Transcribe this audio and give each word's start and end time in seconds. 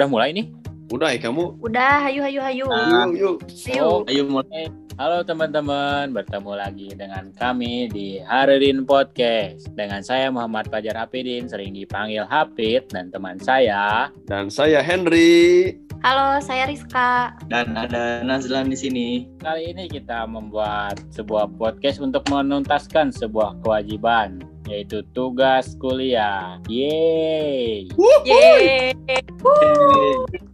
Udah 0.00 0.08
mulai 0.08 0.32
nih? 0.32 0.48
Udah 0.96 1.12
ya 1.12 1.20
kamu? 1.20 1.60
Udah, 1.60 2.08
hayu 2.08 2.24
hayu 2.24 2.40
hayu. 2.40 2.64
Ah. 2.72 3.04
Yuk, 3.04 3.20
yuk. 3.20 3.36
Ayo. 3.68 3.84
Oh, 3.84 4.00
ayo 4.08 4.24
mulai. 4.24 4.72
Halo 4.96 5.20
teman-teman, 5.20 6.16
bertemu 6.16 6.52
lagi 6.56 6.88
dengan 6.96 7.28
kami 7.36 7.92
di 7.92 8.16
Haridin 8.24 8.88
Podcast. 8.88 9.68
Dengan 9.76 10.00
saya 10.00 10.32
Muhammad 10.32 10.72
Fajar 10.72 10.96
Hafidin, 10.96 11.52
sering 11.52 11.76
dipanggil 11.76 12.24
Hafid, 12.24 12.88
dan 12.88 13.12
teman 13.12 13.36
saya. 13.44 14.08
Dan 14.24 14.48
saya 14.48 14.80
Henry. 14.80 15.76
Halo, 16.00 16.40
saya 16.40 16.64
Rizka. 16.64 17.36
dan 17.52 17.76
ada 17.76 18.24
Nazlan 18.24 18.72
di 18.72 18.78
sini. 18.80 19.28
Kali 19.36 19.76
ini 19.76 19.84
kita 19.84 20.24
membuat 20.24 20.96
sebuah 21.12 21.60
podcast 21.60 22.00
untuk 22.00 22.24
menuntaskan 22.32 23.12
sebuah 23.12 23.60
kewajiban, 23.60 24.40
yaitu 24.70 25.02
tugas 25.10 25.74
kuliah. 25.82 26.62
Yeay! 26.70 27.90
Yeay. 28.22 28.94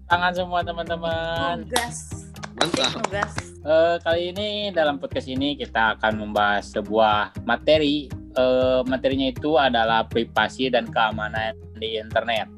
Tangan 0.09 0.33
semua 0.33 0.65
teman-teman. 0.65 1.69
Tugas. 1.69 2.33
Mantap. 2.57 2.91
Tugas. 3.05 3.33
Eh, 3.61 3.97
kali 4.01 4.33
ini 4.33 4.73
dalam 4.73 4.97
podcast 4.97 5.29
ini 5.29 5.61
kita 5.61 6.01
akan 6.01 6.25
membahas 6.25 6.73
sebuah 6.73 7.37
materi. 7.45 8.09
Eh, 8.33 8.81
materinya 8.89 9.29
itu 9.29 9.61
adalah 9.61 10.09
privasi 10.09 10.73
dan 10.73 10.89
keamanan 10.89 11.53
di 11.77 12.01
internet. 12.01 12.49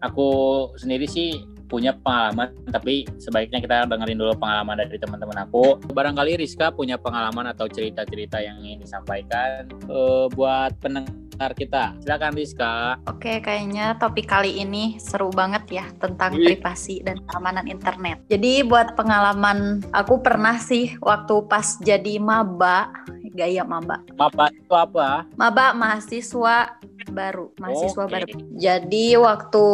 Aku 0.00 0.72
sendiri 0.80 1.04
sih 1.04 1.44
punya 1.72 1.96
pengalaman, 1.96 2.52
tapi 2.68 3.08
sebaiknya 3.16 3.64
kita 3.64 3.88
dengerin 3.88 4.20
dulu 4.20 4.36
pengalaman 4.36 4.76
dari 4.76 5.00
teman-teman 5.00 5.48
aku. 5.48 5.80
Barangkali 5.96 6.36
Rizka 6.36 6.68
punya 6.68 7.00
pengalaman 7.00 7.48
atau 7.48 7.64
cerita-cerita 7.64 8.44
yang 8.44 8.60
ingin 8.60 8.84
disampaikan 8.84 9.64
eh, 9.88 10.26
buat 10.36 10.76
pendengar 10.84 11.56
kita. 11.56 11.96
Silakan 12.04 12.36
Rizka. 12.36 13.00
Oke, 13.08 13.40
kayaknya 13.40 13.96
topik 13.96 14.28
kali 14.28 14.60
ini 14.60 15.00
seru 15.00 15.32
banget 15.32 15.64
ya 15.72 15.88
tentang 15.96 16.36
Wih. 16.36 16.52
privasi 16.52 17.00
dan 17.00 17.24
keamanan 17.24 17.64
internet. 17.64 18.20
Jadi 18.28 18.68
buat 18.68 18.92
pengalaman 18.92 19.80
aku 19.96 20.20
pernah 20.20 20.60
sih 20.60 20.92
waktu 21.00 21.48
pas 21.48 21.80
jadi 21.80 22.20
maba, 22.20 22.92
gaya 23.32 23.64
maba. 23.64 24.04
Apa 24.20 24.52
itu 24.52 24.74
apa? 24.76 25.24
Maba 25.40 25.72
mahasiswa 25.72 26.76
baru, 27.12 27.52
mahasiswa 27.60 28.04
Oke. 28.08 28.12
baru. 28.12 28.26
Jadi 28.56 29.06
waktu 29.20 29.64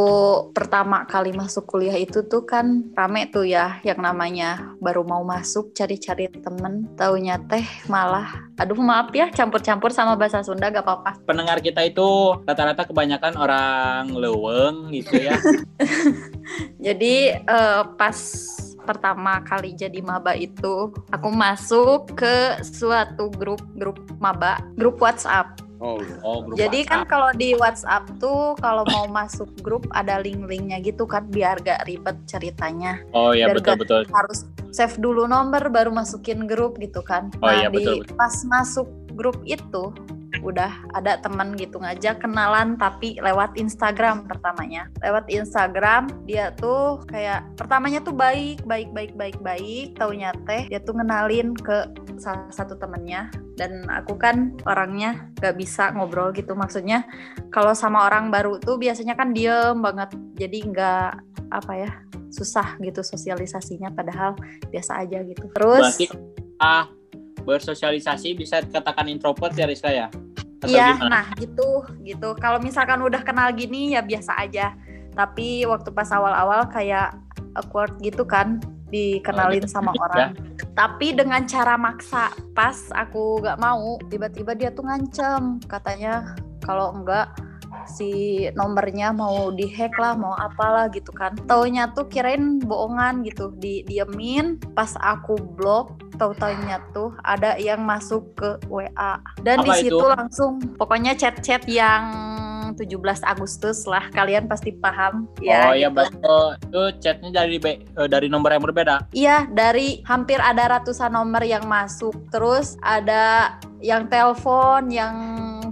pertama 0.52 1.06
kali 1.06 1.30
masuk 1.32 1.64
kuliah 1.70 1.94
itu 1.94 2.26
tuh 2.26 2.42
kan 2.44 2.90
rame 2.98 3.30
tuh 3.30 3.46
ya 3.46 3.78
yang 3.86 4.02
namanya 4.02 4.74
baru 4.82 5.06
mau 5.06 5.22
masuk 5.22 5.72
cari-cari 5.72 6.28
temen, 6.28 6.90
taunya 6.98 7.38
teh 7.46 7.64
malah 7.86 8.50
aduh 8.58 8.74
maaf 8.74 9.14
ya 9.14 9.30
campur-campur 9.30 9.94
sama 9.94 10.18
bahasa 10.18 10.42
Sunda 10.42 10.68
gak 10.68 10.82
apa-apa. 10.82 11.22
Pendengar 11.22 11.62
kita 11.62 11.86
itu 11.86 12.34
rata-rata 12.42 12.82
kebanyakan 12.82 13.38
orang 13.38 14.04
leweng 14.12 14.90
gitu 14.90 15.22
ya. 15.22 15.38
Jadi 16.86 17.38
eh, 17.38 17.82
pas 17.94 18.18
pertama 18.88 19.44
kali 19.44 19.76
jadi 19.76 20.00
maba 20.00 20.32
itu 20.32 20.88
aku 21.12 21.28
masuk 21.28 22.16
ke 22.16 22.64
suatu 22.64 23.28
grup 23.28 23.60
grup 23.76 24.00
maba, 24.16 24.64
grup 24.80 24.96
WhatsApp. 24.96 25.60
Oh, 25.78 26.02
Oh, 26.26 26.42
grup 26.42 26.58
Jadi 26.58 26.82
kan 26.82 27.06
WhatsApp. 27.06 27.10
kalau 27.10 27.30
di 27.34 27.48
WhatsApp 27.54 28.04
tuh 28.18 28.58
kalau 28.58 28.82
mau 28.90 29.06
masuk 29.06 29.46
grup 29.62 29.86
ada 29.94 30.18
link-linknya 30.18 30.82
gitu 30.82 31.06
kan 31.06 31.26
biar 31.30 31.62
gak 31.62 31.86
ribet 31.86 32.18
ceritanya. 32.26 32.98
Oh 33.14 33.30
ya 33.30 33.46
biar 33.46 33.62
betul 33.62 33.74
gak- 33.74 33.80
betul. 33.86 34.02
Harus 34.10 34.38
save 34.68 34.98
dulu 34.98 35.24
nomor 35.24 35.62
baru 35.70 35.94
masukin 35.94 36.50
grup 36.50 36.76
gitu 36.82 36.98
kan. 37.00 37.30
Oh 37.38 37.46
nah 37.46 37.62
iya, 37.62 37.68
di 37.70 37.78
betul, 37.78 38.02
pas 38.18 38.34
masuk 38.44 38.90
grup 39.14 39.38
itu 39.46 39.94
udah 40.42 40.70
ada 40.94 41.18
teman 41.20 41.54
gitu 41.58 41.80
ngajak 41.80 42.22
kenalan 42.22 42.78
tapi 42.78 43.18
lewat 43.18 43.54
Instagram 43.58 44.26
pertamanya. 44.26 44.86
Lewat 45.02 45.28
Instagram 45.30 46.10
dia 46.24 46.54
tuh 46.56 47.02
kayak 47.10 47.44
pertamanya 47.58 48.02
tuh 48.02 48.14
baik 48.14 48.62
baik 48.64 48.90
baik 48.92 49.14
baik 49.14 49.38
baik. 49.42 49.96
Taunya 49.98 50.34
teh 50.46 50.66
dia 50.70 50.80
tuh 50.82 50.96
ngenalin 50.96 51.54
ke 51.56 51.90
salah 52.20 52.50
satu 52.50 52.78
temennya. 52.78 53.30
Dan 53.58 53.90
aku 53.90 54.14
kan 54.14 54.54
orangnya 54.70 55.34
gak 55.42 55.58
bisa 55.58 55.90
ngobrol 55.90 56.30
gitu. 56.30 56.54
Maksudnya 56.54 57.02
kalau 57.50 57.74
sama 57.74 58.06
orang 58.06 58.30
baru 58.30 58.62
tuh 58.62 58.78
biasanya 58.78 59.18
kan 59.18 59.34
diem 59.34 59.82
banget. 59.82 60.14
Jadi 60.38 60.58
nggak 60.70 61.10
apa 61.48 61.72
ya 61.74 61.90
susah 62.30 62.78
gitu 62.78 63.02
sosialisasinya. 63.02 63.90
Padahal 63.90 64.38
biasa 64.70 65.02
aja 65.02 65.24
gitu. 65.26 65.50
Terus 65.50 65.98
Berarti 65.98 66.06
ah 66.58 66.97
bersosialisasi 67.42 68.34
bisa 68.38 68.62
dikatakan 68.62 69.06
introvert 69.10 69.54
ya 69.54 69.66
Rizka 69.68 69.90
ya? 69.90 70.06
Iya, 70.66 70.98
nah 71.06 71.30
gitu, 71.38 71.86
gitu. 72.02 72.34
Kalau 72.42 72.58
misalkan 72.58 72.98
udah 72.98 73.22
kenal 73.22 73.54
gini 73.54 73.94
ya 73.94 74.02
biasa 74.02 74.34
aja. 74.42 74.74
Tapi 75.14 75.62
waktu 75.66 75.90
pas 75.94 76.10
awal-awal 76.10 76.66
kayak 76.70 77.14
awkward 77.54 77.94
gitu 78.02 78.26
kan, 78.26 78.58
dikenalin 78.90 79.66
Oh, 79.66 79.70
sama 79.70 79.94
ya. 79.98 80.00
orang. 80.02 80.30
Tapi 80.74 81.14
dengan 81.14 81.46
cara 81.46 81.78
maksa, 81.78 82.34
pas 82.54 82.74
aku 82.94 83.42
gak 83.42 83.58
mau, 83.58 83.98
tiba-tiba 84.10 84.54
dia 84.58 84.70
tuh 84.74 84.86
ngancem, 84.86 85.62
katanya 85.66 86.34
kalau 86.62 86.94
enggak 86.94 87.30
si 87.88 88.44
nomornya 88.54 89.10
mau 89.10 89.50
dihack 89.50 89.96
lah, 89.96 90.14
mau 90.14 90.36
apalah 90.36 90.86
gitu 90.92 91.10
kan. 91.10 91.34
Taunya 91.48 91.90
tuh 91.96 92.06
kirain 92.06 92.60
bohongan 92.60 93.24
gitu, 93.24 93.50
di 93.56 93.82
diemin. 93.88 94.60
Pas 94.76 94.94
aku 95.00 95.40
blok, 95.56 95.98
tahu-taunya 96.18 96.82
tuh 96.92 97.14
ada 97.22 97.54
yang 97.56 97.80
masuk 97.86 98.34
ke 98.34 98.50
WA 98.66 99.22
dan 99.46 99.62
di 99.62 99.70
situ 99.78 99.94
itu? 99.94 100.06
langsung 100.10 100.58
pokoknya 100.76 101.14
chat-chat 101.14 101.64
yang 101.70 102.10
17 102.74 103.24
Agustus 103.24 103.88
lah 103.88 104.06
kalian 104.12 104.46
pasti 104.46 104.70
paham 104.76 105.26
ya 105.42 105.72
oh 105.72 105.74
iya 105.74 105.88
gitu. 105.88 105.98
betul. 105.98 106.46
Itu 106.68 106.82
chatnya 107.00 107.30
dari 107.32 107.56
be- 107.58 107.82
eh, 107.82 108.08
dari 108.10 108.30
nomor 108.30 108.54
yang 108.54 108.62
berbeda. 108.62 109.10
Iya, 109.10 109.48
dari 109.50 110.04
hampir 110.04 110.38
ada 110.38 110.78
ratusan 110.78 111.10
nomor 111.10 111.42
yang 111.42 111.64
masuk. 111.66 112.14
Terus 112.30 112.78
ada 112.84 113.56
yang 113.82 114.06
telepon, 114.06 114.90
yang 114.94 115.14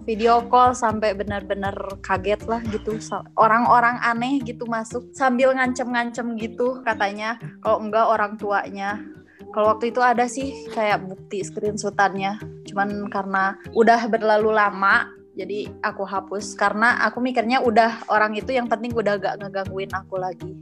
video 0.07 0.39
call 0.47 0.71
sampai 0.73 1.19
benar-benar 1.19 1.75
kaget 1.99 2.47
lah 2.47 2.63
gitu. 2.71 2.95
Orang-orang 3.35 3.99
aneh 4.01 4.39
gitu 4.47 4.65
masuk 4.71 5.11
sambil 5.11 5.51
ngancem-ngancem 5.53 6.39
gitu 6.39 6.81
katanya. 6.87 7.43
Kalau 7.59 7.83
enggak 7.83 8.07
orang 8.07 8.39
tuanya. 8.39 9.03
Kalau 9.51 9.75
waktu 9.75 9.91
itu 9.91 10.01
ada 10.01 10.31
sih 10.31 10.71
kayak 10.71 11.11
bukti 11.11 11.43
screenshotannya. 11.43 12.39
Cuman 12.71 13.11
karena 13.11 13.59
udah 13.75 14.07
berlalu 14.07 14.55
lama 14.55 15.11
jadi 15.37 15.69
aku 15.85 16.07
hapus 16.09 16.57
karena 16.57 16.97
aku 17.05 17.21
mikirnya 17.21 17.61
udah 17.61 18.09
orang 18.09 18.33
itu 18.41 18.57
yang 18.57 18.73
penting 18.73 18.97
udah 18.97 19.21
gak 19.21 19.37
ngegangguin 19.45 19.93
aku 19.93 20.17
lagi. 20.17 20.57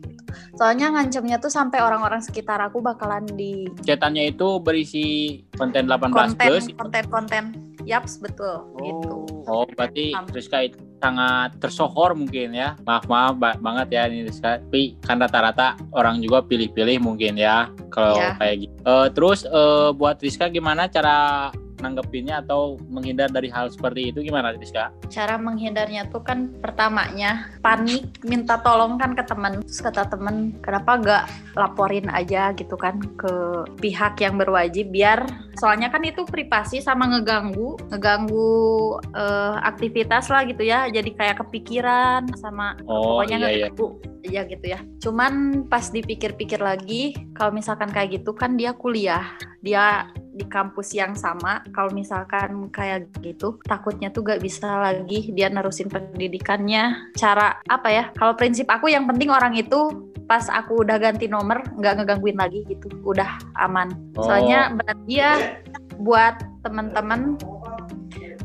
Soalnya 0.54 0.90
ngancemnya 0.90 1.36
tuh 1.36 1.48
sampai 1.48 1.78
orang-orang 1.78 2.18
sekitar 2.18 2.60
aku 2.60 2.78
bakalan 2.78 3.24
di 3.28 3.66
Chatannya 3.80 4.28
itu 4.28 4.58
berisi 4.58 5.04
konten 5.52 5.84
18 5.84 6.10
konten 6.10 6.36
plus. 6.38 6.64
konten 6.72 7.04
konten. 7.08 7.44
Yaps 7.84 8.16
betul 8.16 8.64
gitu. 8.80 9.28
Oh, 9.44 9.68
berarti 9.68 10.16
Am- 10.16 10.24
Rizka 10.26 10.64
itu 10.64 10.80
sangat 10.96 11.52
tersohor 11.60 12.16
mungkin 12.16 12.52
ya. 12.52 12.80
Maaf 12.80 13.04
maaf 13.04 13.36
ba- 13.36 13.58
banget 13.58 13.92
ya 13.92 14.02
ini 14.06 14.24
Rizka. 14.24 14.56
Tapi 14.58 14.96
kan 14.98 15.20
rata-rata 15.20 15.76
orang 15.92 16.16
juga 16.18 16.40
pilih-pilih 16.40 16.96
mungkin 16.98 17.36
ya 17.36 17.68
kalau 17.88 18.16
Iya. 18.16 18.40
kayak 18.40 18.56
gitu. 18.58 18.76
Eh, 18.82 19.08
terus 19.12 19.44
eh, 19.44 19.90
buat 19.92 20.16
Rizka 20.16 20.48
gimana 20.48 20.88
cara 20.88 21.52
nanggepinnya 21.84 22.40
atau 22.40 22.80
menghindar 22.88 23.28
dari 23.28 23.52
hal 23.52 23.68
seperti 23.68 24.10
itu 24.10 24.24
gimana 24.24 24.56
Rizka? 24.56 24.88
Cara 25.12 25.36
menghindarnya 25.36 26.08
tuh 26.08 26.24
kan 26.24 26.48
pertamanya 26.58 27.52
panik 27.60 28.08
minta 28.24 28.56
tolong 28.64 28.96
kan 28.96 29.12
ke 29.12 29.24
teman. 29.28 29.60
Terus 29.62 29.84
kata 29.84 30.08
temen 30.08 30.56
kenapa 30.64 30.96
gak 30.98 31.24
laporin 31.54 32.08
aja 32.08 32.56
gitu 32.56 32.74
kan 32.80 32.98
ke 33.20 33.34
pihak 33.78 34.18
yang 34.24 34.40
berwajib 34.40 34.90
biar 34.90 35.22
soalnya 35.60 35.86
kan 35.92 36.02
itu 36.02 36.26
privasi 36.26 36.82
sama 36.82 37.06
ngeganggu 37.06 37.78
ngeganggu 37.92 38.98
eh, 39.12 39.56
aktivitas 39.62 40.32
lah 40.32 40.48
gitu 40.48 40.64
ya. 40.64 40.88
Jadi 40.88 41.12
kayak 41.12 41.44
kepikiran 41.44 42.26
sama 42.40 42.74
Oh 42.88 43.20
pokoknya 43.20 43.36
iya 43.36 43.48
iya. 43.52 43.68
ngeganggu 43.68 44.14
aja 44.24 44.42
gitu 44.48 44.66
ya. 44.66 44.80
Cuman 45.04 45.64
pas 45.68 45.84
dipikir-pikir 45.92 46.58
lagi, 46.58 47.12
kalau 47.36 47.52
misalkan 47.52 47.92
kayak 47.92 48.20
gitu 48.20 48.32
kan 48.32 48.56
dia 48.56 48.72
kuliah, 48.72 49.36
dia 49.60 50.08
di 50.34 50.44
kampus 50.50 50.92
yang 50.92 51.14
sama. 51.14 51.62
Kalau 51.70 51.94
misalkan 51.94 52.68
kayak 52.74 53.08
gitu, 53.22 53.62
takutnya 53.62 54.10
tuh 54.10 54.26
gak 54.26 54.42
bisa 54.42 54.66
lagi 54.66 55.30
dia 55.30 55.46
nerusin 55.46 55.86
pendidikannya. 55.86 57.14
Cara 57.14 57.62
apa 57.70 57.88
ya? 57.88 58.04
Kalau 58.18 58.34
prinsip 58.34 58.66
aku 58.66 58.90
yang 58.90 59.06
penting 59.06 59.30
orang 59.30 59.54
itu 59.54 60.10
pas 60.26 60.48
aku 60.50 60.82
udah 60.82 60.96
ganti 60.96 61.28
nomor 61.28 61.60
nggak 61.76 62.00
ngegangguin 62.00 62.40
lagi 62.40 62.64
gitu, 62.66 62.88
udah 63.04 63.38
aman. 63.60 63.92
Oh. 64.16 64.24
Soalnya 64.24 64.72
berarti 64.72 65.12
ya 65.12 65.60
buat 66.00 66.40
teman-teman 66.64 67.38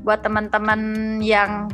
buat 0.03 0.21
teman-teman 0.23 0.79
yang 1.23 1.67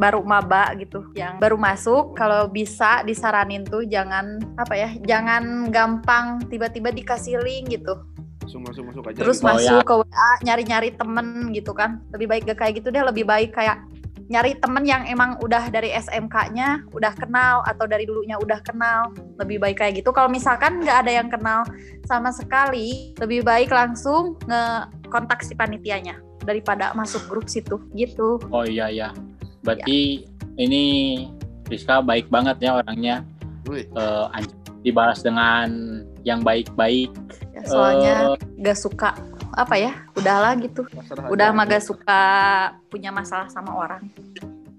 baru 0.00 0.22
maba 0.22 0.70
gitu 0.78 1.02
yang 1.18 1.36
baru 1.42 1.58
masuk 1.58 2.14
kalau 2.14 2.46
bisa 2.46 3.02
disaranin 3.02 3.66
tuh 3.66 3.82
jangan 3.84 4.38
apa 4.54 4.74
ya 4.78 4.90
jangan 5.02 5.68
gampang 5.68 6.40
tiba-tiba 6.46 6.94
dikasih 6.94 7.42
link 7.42 7.74
gitu 7.74 7.98
Langsung 8.50 8.66
masuk 8.66 8.82
masuk 8.90 9.02
aja. 9.06 9.18
terus 9.22 9.38
gitu. 9.38 9.46
Oh, 9.46 9.54
masuk 9.54 9.78
ke 9.86 9.94
WA 10.02 10.30
nyari-nyari 10.42 10.90
temen 10.92 11.26
gitu 11.54 11.70
kan 11.70 12.02
lebih 12.10 12.26
baik 12.26 12.42
gak 12.50 12.58
kayak 12.58 12.82
gitu 12.82 12.90
deh 12.90 12.98
lebih 12.98 13.22
baik 13.22 13.54
kayak 13.54 13.78
nyari 14.26 14.58
temen 14.58 14.82
yang 14.82 15.06
emang 15.06 15.38
udah 15.38 15.70
dari 15.70 15.90
SMK-nya 15.90 16.90
udah 16.90 17.14
kenal 17.14 17.62
atau 17.62 17.86
dari 17.86 18.06
dulunya 18.06 18.34
udah 18.38 18.58
kenal 18.62 19.10
lebih 19.38 19.58
baik 19.58 19.78
kayak 19.78 19.98
gitu 19.98 20.10
kalau 20.10 20.26
misalkan 20.26 20.78
nggak 20.78 21.02
ada 21.02 21.12
yang 21.14 21.26
kenal 21.26 21.62
sama 22.06 22.30
sekali 22.30 23.14
lebih 23.18 23.42
baik 23.42 23.70
langsung 23.70 24.34
ngekontak 24.46 25.42
si 25.42 25.54
panitianya 25.54 26.18
daripada 26.42 26.90
masuk 26.92 27.22
grup 27.26 27.46
situ 27.46 27.78
gitu 27.92 28.38
Oh 28.50 28.62
iya 28.62 28.86
ya. 28.86 29.08
Berarti 29.62 30.26
ini 30.56 30.82
Rizka 31.66 31.98
baik 32.00 32.26
banget 32.26 32.58
ya 32.58 32.82
orangnya. 32.82 33.22
Wih, 33.66 33.86
Eh, 33.86 34.26
anj- 34.34 34.54
dibalas 34.80 35.20
dengan 35.20 35.68
yang 36.22 36.40
baik-baik. 36.40 37.10
Ya, 37.70 37.72
soalnya 37.72 38.14
Eh, 38.34 38.36
gak 38.60 38.78
suka 38.78 39.14
apa 39.50 39.74
ya 39.74 39.94
udahlah 40.12 40.58
gitu. 40.58 40.82
udah 41.26 41.48
mah 41.50 41.64
gak 41.64 41.82
suka 41.82 42.20
punya 42.86 43.10
masalah 43.10 43.46
sama 43.46 43.70
orang. 43.72 44.10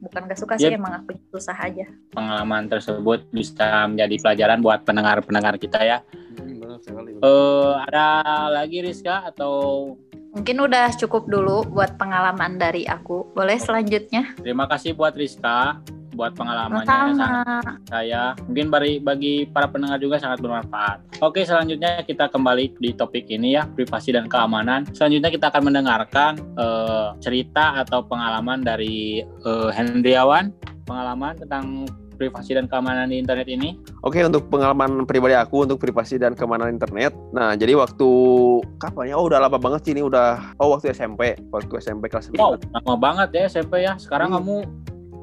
Bukan 0.01 0.27
gak 0.27 0.35
suka 0.35 0.57
sih 0.57 0.67
Yep. 0.67 0.75
emang 0.75 0.93
aku 0.97 1.15
susah 1.31 1.55
aja. 1.55 1.87
Pengalaman 2.11 2.67
tersebut 2.67 3.23
bisa 3.29 3.87
menjadi 3.87 4.15
pelajaran 4.19 4.59
buat 4.59 4.83
pendengar-pendengar 4.83 5.55
kita 5.55 5.79
ya. 5.79 5.97
Hmm, 6.35 6.57
benar 6.57 6.79
sekali. 6.81 7.15
Eh, 7.15 7.73
ada 7.85 8.07
lagi 8.51 8.81
Rizka 8.81 9.23
atau? 9.25 9.55
Mungkin 10.31 10.57
udah 10.57 10.91
cukup 10.97 11.27
dulu 11.27 11.63
buat 11.65 11.95
pengalaman 11.95 12.55
dari 12.55 12.83
aku. 12.83 13.31
Boleh 13.31 13.55
selanjutnya. 13.55 14.31
Terima 14.35 14.63
kasih 14.65 14.91
buat 14.91 15.11
Rizka 15.11 15.79
buat 16.21 16.37
pengalamannya 16.37 16.85
sama 16.85 17.17
sangat 17.17 17.81
saya 17.89 18.37
mungkin 18.45 18.69
bagi 18.69 19.01
bagi 19.01 19.33
para 19.49 19.65
pendengar 19.65 19.97
juga 19.97 20.21
sangat 20.21 20.37
bermanfaat. 20.37 21.17
Oke 21.25 21.41
selanjutnya 21.41 22.05
kita 22.05 22.29
kembali 22.29 22.77
di 22.77 22.93
topik 22.93 23.25
ini 23.33 23.57
ya 23.57 23.65
privasi 23.65 24.13
dan 24.13 24.29
keamanan. 24.29 24.85
Selanjutnya 24.93 25.33
kita 25.33 25.49
akan 25.49 25.73
mendengarkan 25.73 26.37
eh, 26.61 27.09
cerita 27.25 27.81
atau 27.81 28.05
pengalaman 28.05 28.61
dari 28.61 29.25
eh, 29.25 29.69
Hendriawan 29.73 30.53
pengalaman 30.85 31.41
tentang 31.41 31.89
privasi 32.21 32.53
dan 32.53 32.69
keamanan 32.69 33.09
di 33.09 33.17
internet 33.17 33.49
ini. 33.49 33.81
Oke, 34.05 34.21
untuk 34.21 34.45
pengalaman 34.53 35.09
pribadi 35.09 35.33
aku 35.33 35.65
untuk 35.65 35.81
privasi 35.81 36.21
dan 36.21 36.37
keamanan 36.37 36.69
internet. 36.69 37.17
Nah, 37.33 37.57
jadi 37.57 37.73
waktu 37.73 38.09
kapan 38.77 39.09
ya? 39.09 39.17
Oh, 39.17 39.25
udah 39.25 39.41
lama 39.41 39.57
banget 39.57 39.89
sih 39.89 39.97
ini 39.97 40.05
udah 40.05 40.53
oh 40.61 40.77
waktu 40.77 40.93
SMP, 40.93 41.33
waktu 41.49 41.73
SMP 41.81 42.13
kelas 42.13 42.29
9. 42.29 42.37
Wow, 42.37 42.61
lama 42.61 42.93
banget 43.01 43.29
ya 43.33 43.41
SMP 43.49 43.81
ya. 43.81 43.97
Sekarang 43.97 44.29
Hmm. 44.29 44.37
kamu 44.37 44.55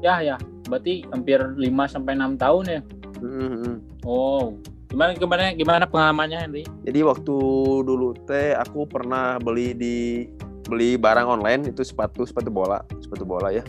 ya 0.03 0.19
ya, 0.19 0.35
berarti 0.69 1.03
hampir 1.09 1.41
5 1.41 1.65
sampai 1.89 2.13
6 2.13 2.37
tahun 2.37 2.63
ya. 2.69 2.81
Hmm, 3.19 3.49
hmm. 3.65 3.75
Oh. 4.05 4.53
Gimana 4.89 5.13
gimana 5.13 5.53
gimana 5.53 5.85
pengalamannya 5.85 6.37
Henry? 6.49 6.63
Jadi 6.81 6.99
waktu 7.05 7.37
dulu 7.85 8.17
teh 8.25 8.57
aku 8.57 8.89
pernah 8.89 9.37
beli 9.37 9.77
di 9.77 10.25
beli 10.65 10.97
barang 10.97 11.29
online 11.29 11.69
itu 11.69 11.85
sepatu 11.85 12.25
sepatu 12.25 12.49
bola, 12.49 12.81
sepatu 12.97 13.21
bola 13.21 13.53
ya. 13.53 13.61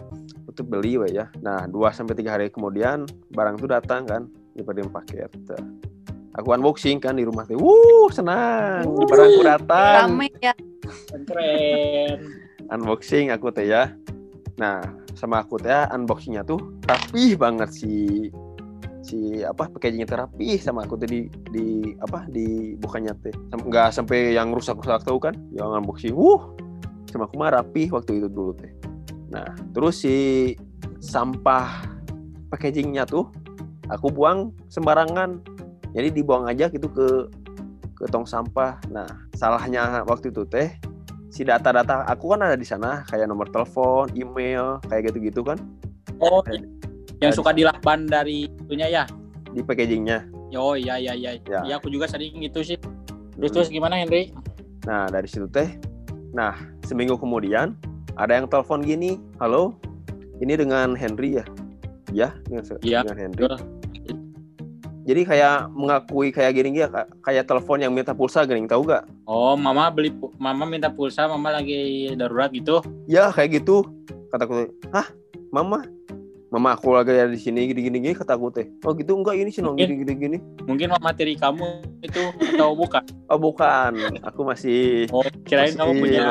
Itu 0.48 0.64
beli 0.64 0.96
we 0.96 1.12
ya. 1.12 1.28
Nah, 1.44 1.68
2 1.68 1.76
sampai 1.92 2.16
3 2.16 2.24
hari 2.28 2.46
kemudian 2.48 3.04
barang 3.36 3.60
itu 3.60 3.68
datang 3.68 4.08
kan 4.08 4.22
daripada 4.56 4.80
paket. 5.00 5.28
Tah. 5.44 5.60
Aku 6.40 6.56
unboxing 6.56 7.02
kan 7.02 7.18
di 7.18 7.26
rumah 7.28 7.44
teh. 7.44 7.58
Wuh, 7.58 8.08
senang. 8.08 8.86
Barangku 8.86 9.42
datang. 9.44 10.14
rame 10.14 10.30
ya 10.40 10.54
Keren. 11.28 12.18
Unboxing 12.70 13.28
aku 13.34 13.52
teh 13.52 13.66
ya. 13.68 13.92
Nah, 14.60 14.84
sama 15.16 15.40
aku 15.40 15.56
teh 15.56 15.72
unboxingnya 15.72 16.44
tuh 16.44 16.60
rapih 16.84 17.40
banget 17.40 17.72
si 17.72 18.28
si 19.00 19.40
apa 19.40 19.72
packagingnya 19.72 20.04
teh 20.04 20.18
rapih 20.20 20.60
sama 20.60 20.84
aku 20.84 21.00
tadi 21.00 21.32
di 21.48 21.96
apa 21.96 22.28
di 22.28 22.76
bukannya 22.76 23.16
teh. 23.24 23.34
Nggak 23.56 23.96
sampai 23.96 24.36
yang 24.36 24.52
rusak-rusak 24.52 25.08
tahu 25.08 25.16
kan? 25.16 25.32
Yang 25.56 25.80
unboxing 25.80 26.12
wuh 26.12 26.52
sama 27.08 27.24
aku 27.26 27.40
mah 27.40 27.56
rapih 27.56 27.88
waktu 27.90 28.20
itu 28.20 28.28
dulu 28.28 28.52
teh. 28.60 28.70
Nah 29.32 29.48
terus 29.72 30.04
si 30.04 30.52
sampah 31.00 31.80
packagingnya 32.52 33.08
tuh 33.08 33.32
aku 33.88 34.12
buang 34.12 34.52
sembarangan. 34.68 35.40
Jadi 35.96 36.22
dibuang 36.22 36.46
aja 36.46 36.68
gitu 36.68 36.86
ke 36.92 37.08
ke 37.96 38.04
tong 38.12 38.28
sampah. 38.28 38.76
Nah 38.92 39.08
salahnya 39.32 40.04
waktu 40.04 40.28
itu 40.28 40.44
teh 40.44 40.68
si 41.30 41.46
data-data 41.46 42.04
aku 42.10 42.34
kan 42.34 42.42
ada 42.44 42.58
di 42.58 42.66
sana 42.66 43.06
kayak 43.06 43.30
nomor 43.30 43.46
telepon 43.48 44.10
email 44.12 44.82
kayak 44.90 45.10
gitu-gitu 45.14 45.46
kan 45.46 45.56
Oh, 46.20 46.44
yang 47.22 47.32
suka 47.32 47.54
dilakban 47.54 48.04
dari 48.04 48.44
itunya 48.60 48.90
ya. 48.90 49.04
di 49.50 49.64
packagingnya 49.64 50.28
Oh 50.50 50.74
iya 50.74 50.98
iya 50.98 51.14
iya. 51.14 51.38
Ya. 51.46 51.60
Iya 51.62 51.74
aku 51.78 51.86
juga 51.94 52.10
sering 52.10 52.42
gitu 52.42 52.58
sih. 52.66 52.78
Terus 53.38 53.50
terus 53.54 53.68
gimana 53.70 53.94
Henry? 54.02 54.34
Nah, 54.82 55.06
dari 55.06 55.30
situ 55.30 55.46
teh. 55.46 55.78
Nah, 56.34 56.58
seminggu 56.82 57.14
kemudian 57.14 57.78
ada 58.18 58.34
yang 58.34 58.50
telepon 58.50 58.82
gini, 58.82 59.22
"Halo, 59.38 59.78
ini 60.42 60.58
dengan 60.58 60.98
Henry 60.98 61.38
ya?" 61.38 61.46
Ya, 62.10 62.34
dengan, 62.50 62.66
Iya, 62.82 63.00
dengan 63.06 63.18
Henry. 63.30 63.40
betul. 63.46 63.58
Jadi 65.10 65.26
kayak 65.26 65.74
mengakui 65.74 66.30
kayak 66.30 66.54
gini 66.54 66.70
ya, 66.76 66.86
ka- 66.86 67.10
kayak 67.20 67.42
telepon 67.44 67.82
yang 67.82 67.90
minta 67.90 68.14
pulsa 68.14 68.46
gini, 68.46 68.62
tahu 68.64 68.86
gak? 68.86 69.10
Oh, 69.26 69.58
mama 69.58 69.90
beli 69.90 70.14
mama 70.38 70.62
minta 70.62 70.86
pulsa, 70.86 71.26
mama 71.26 71.50
lagi 71.50 72.14
darurat 72.14 72.46
gitu. 72.48 72.78
Ya, 73.04 73.26
kayak 73.28 73.58
gitu. 73.58 73.82
Kataku, 74.30 74.70
"Hah, 74.88 75.10
Mama? 75.50 75.82
Mama 76.48 76.74
aku 76.74 76.90
lagi 76.92 77.10
ada 77.10 77.26
di 77.26 77.38
sini 77.38 77.66
gini-gini 77.66 77.98
gini 78.00 78.10
kataku 78.12 78.50
teh. 78.50 78.70
Oh, 78.82 78.90
gitu 78.90 79.14
enggak 79.14 79.34
ini 79.34 79.50
sih 79.50 79.58
Mungkin. 79.60 79.82
gini-gini 79.84 80.12
gini. 80.16 80.38
Mungkin 80.62 80.90
mama 80.90 81.10
tiri 81.10 81.34
kamu 81.34 81.66
itu 82.00 82.22
atau 82.54 82.70
bukan? 82.72 83.02
Oh, 83.26 83.38
bukan. 83.38 83.90
Aku 84.24 84.42
masih 84.42 85.10
Oh, 85.10 85.22
kirain 85.42 85.74
kamu 85.74 85.90
Masih- 85.92 86.02
punya 86.04 86.26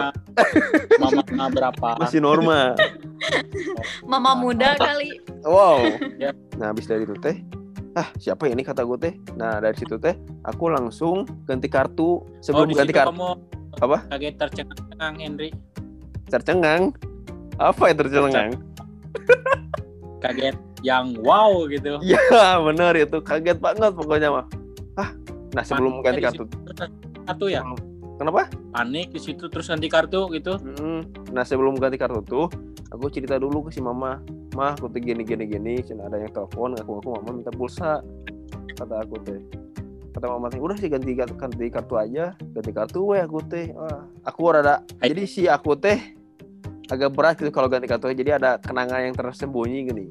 mama 1.04 1.48
berapa? 1.50 1.90
masih 2.00 2.20
normal. 2.20 2.80
mama 4.04 4.32
muda 4.34 4.76
kali 4.76 5.20
Wow. 5.42 5.84
Ya. 6.16 6.32
Nah, 6.56 6.72
habis 6.72 6.84
dari 6.84 7.04
itu 7.04 7.16
teh, 7.18 7.40
ah 8.00 8.08
siapa 8.16 8.48
ini 8.48 8.64
kata 8.64 8.88
gue 8.88 8.96
teh. 8.96 9.14
Nah, 9.36 9.60
dari 9.60 9.76
situ 9.76 10.00
teh, 10.00 10.16
aku 10.48 10.72
langsung 10.72 11.28
ganti 11.44 11.68
kartu 11.68 12.24
Oh, 12.24 12.24
sebelum 12.40 12.72
di 12.72 12.76
ganti 12.80 12.96
kartu 12.96 13.12
kamu 13.12 13.30
Apa? 13.84 13.98
kaget 14.16 14.36
tercengang 14.40 15.16
Henry. 15.20 15.50
tercengang. 16.32 16.82
Apa 17.60 17.92
yang 17.92 17.98
tercengang? 18.00 18.52
Kaget 20.24 20.56
yang 20.80 21.12
wow 21.20 21.68
gitu. 21.68 22.00
Iya, 22.08 22.64
bener 22.64 22.96
itu 22.96 23.20
kaget 23.20 23.60
banget 23.60 23.92
pokoknya 23.92 24.30
mah. 24.32 24.46
Ah, 24.96 25.12
nah 25.52 25.64
sebelum 25.64 26.00
ganti 26.00 26.24
kartu, 26.24 26.48
Kartu 27.28 27.46
ya? 27.52 27.62
Kenapa? 28.20 28.52
Panik 28.76 29.16
di 29.16 29.20
situ 29.24 29.48
terus 29.48 29.72
ganti 29.72 29.88
kartu 29.88 30.28
gitu. 30.36 30.60
Mm, 30.60 31.32
Nah 31.32 31.48
sebelum 31.48 31.80
ganti 31.80 31.96
kartu 31.96 32.20
tuh, 32.28 32.52
aku 32.92 33.08
cerita 33.08 33.40
dulu 33.40 33.72
ke 33.72 33.72
si 33.72 33.80
mama, 33.80 34.20
mah 34.54 34.76
aku 34.76 34.92
tuh 34.92 35.00
gini 35.00 35.24
gini 35.24 35.48
gini, 35.48 35.80
cina 35.80 36.12
ada 36.12 36.20
yang 36.20 36.36
telepon, 36.36 36.76
aku 36.76 37.00
aku 37.00 37.10
mama 37.16 37.30
minta 37.32 37.50
pulsa, 37.56 38.04
kata 38.76 39.08
aku 39.08 39.16
teh. 39.24 39.40
Kata 40.12 40.26
mama 40.28 40.52
teh, 40.52 40.60
udah 40.60 40.76
sih 40.76 40.92
ganti 40.92 41.16
ganti 41.16 41.66
kartu 41.72 41.96
aja, 41.96 42.36
ganti 42.36 42.72
kartu 42.76 43.00
weh 43.08 43.24
aku 43.24 43.40
teh. 43.48 43.72
Wah, 43.72 44.04
aku 44.28 44.52
rada, 44.52 44.84
Hai. 45.00 45.16
jadi 45.16 45.24
si 45.24 45.42
aku 45.48 45.80
teh 45.80 45.98
agak 46.90 47.14
berat 47.14 47.38
gitu 47.40 47.54
kalau 47.56 47.72
ganti 47.72 47.88
kartu, 47.88 48.12
jadi 48.12 48.36
ada 48.42 48.60
kenangan 48.60 49.00
yang 49.06 49.16
tersembunyi 49.16 49.80
gini. 49.88 50.06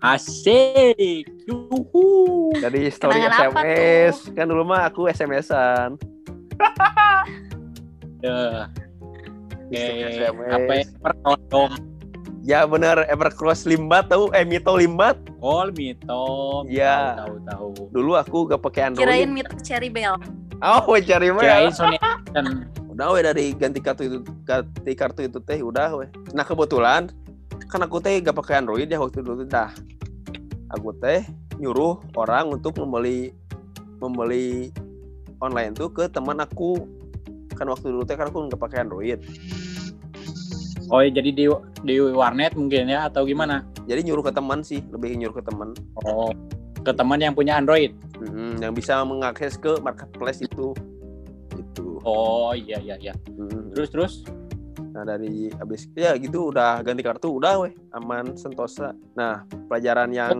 Asik. 0.00 1.26
Yuhu. 1.50 2.54
Dari 2.56 2.88
story 2.94 3.18
Kenangan 3.18 3.50
SMS, 3.50 4.16
kan 4.32 4.46
dulu 4.46 4.62
mah 4.62 4.86
aku 4.86 5.10
SMS-an. 5.10 5.98
Ya. 8.24 8.66
Oke, 9.66 9.86
apa 10.30 10.72
ya? 10.72 10.84
Ya 12.46 12.60
bener, 12.62 13.02
Evercross 13.10 13.66
Limbat 13.66 14.08
tahu, 14.08 14.30
eh 14.30 14.46
Mito 14.46 14.78
Limbat. 14.78 15.18
Oh, 15.42 15.66
Mito. 15.74 16.62
Iya. 16.70 17.22
Tahu 17.22 17.34
tahu. 17.44 17.68
Dulu 17.90 18.12
aku 18.18 18.38
gak 18.50 18.62
pakai 18.62 18.90
Android. 18.90 19.06
kirain 19.06 19.30
mito 19.34 19.52
cherry 19.62 19.90
bell 19.90 20.16
Oh, 20.64 20.96
cari 20.96 21.28
mah. 21.34 21.42
Kirain 21.42 21.74
Sony 21.74 21.98
udah 22.96 23.12
weh 23.12 23.20
dari 23.20 23.52
ganti 23.52 23.76
kartu 23.76 24.08
itu 24.08 24.18
ganti 24.48 24.96
kartu 24.96 25.28
itu 25.28 25.36
teh 25.44 25.60
udah 25.60 26.00
weh 26.00 26.08
nah 26.32 26.48
kebetulan 26.48 27.12
kan 27.68 27.80
aku 27.84 28.00
teh 28.00 28.16
gak 28.24 28.32
pakai 28.32 28.64
android 28.64 28.88
ya 28.88 28.96
waktu 28.96 29.20
dulu 29.20 29.44
dah 29.44 29.68
aku 30.72 30.96
teh 30.96 31.20
nyuruh 31.60 32.00
orang 32.16 32.56
untuk 32.56 32.72
membeli 32.80 33.36
membeli 34.00 34.72
online 35.40 35.72
tuh 35.76 35.88
ke 35.92 36.08
teman 36.08 36.40
aku 36.40 36.86
kan 37.56 37.68
waktu 37.68 37.88
dulu 37.92 38.04
teh 38.04 38.16
kan 38.16 38.28
aku 38.28 38.48
nggak 38.48 38.60
pakai 38.60 38.84
android 38.84 39.20
Oh, 40.86 41.02
ya, 41.02 41.10
jadi 41.10 41.34
di 41.34 41.44
di 41.82 41.98
warnet 41.98 42.54
mungkin 42.54 42.86
ya 42.86 43.10
atau 43.10 43.26
gimana? 43.26 43.66
jadi 43.90 44.06
nyuruh 44.06 44.22
ke 44.22 44.32
teman 44.34 44.62
sih 44.62 44.82
lebih 44.94 45.18
nyuruh 45.18 45.34
ke 45.38 45.42
teman 45.42 45.74
Oh, 46.06 46.30
ke 46.86 46.94
teman 46.94 47.18
yang 47.18 47.34
punya 47.34 47.58
Android. 47.58 47.90
Mm, 48.22 48.62
yang 48.62 48.70
bisa 48.70 49.02
mengakses 49.02 49.58
ke 49.58 49.82
marketplace 49.82 50.42
itu 50.42 50.70
itu 51.58 51.98
Oh, 52.06 52.54
iya 52.54 52.78
iya 52.78 52.94
iya. 53.02 53.14
Mm. 53.34 53.74
Terus 53.74 53.90
terus 53.90 54.14
Nah 54.96 55.04
dari 55.04 55.52
habis 55.60 55.90
ya 55.92 56.16
gitu 56.16 56.48
udah 56.54 56.80
ganti 56.80 57.04
kartu 57.04 57.36
udah 57.36 57.66
weh 57.66 57.72
aman 57.92 58.32
sentosa. 58.38 58.96
Nah 59.12 59.44
pelajaran 59.68 60.08
yang 60.14 60.38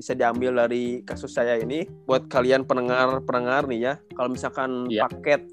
bisa 0.00 0.16
diambil 0.16 0.64
dari 0.64 1.04
kasus 1.04 1.36
saya 1.36 1.60
ini 1.60 1.84
buat 2.08 2.24
kalian 2.32 2.64
pendengar 2.64 3.20
pendengar 3.28 3.68
nih 3.68 3.80
ya 3.84 3.94
kalau 4.16 4.32
misalkan 4.32 4.88
Iya. 4.88 5.04
paket 5.04 5.44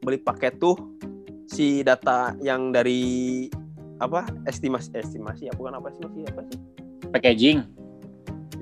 beli 0.00 0.16
paket 0.16 0.56
tuh 0.56 0.72
si 1.44 1.84
data 1.84 2.32
yang 2.40 2.72
dari 2.72 3.44
apa 4.00 4.24
estimasi 4.48 4.96
estimasi 4.96 5.52
ya 5.52 5.54
bukan 5.54 5.76
apa 5.76 5.92
estimasi 5.92 6.24
apa 6.24 6.40
sih 6.48 6.58
Packaging. 7.12 7.60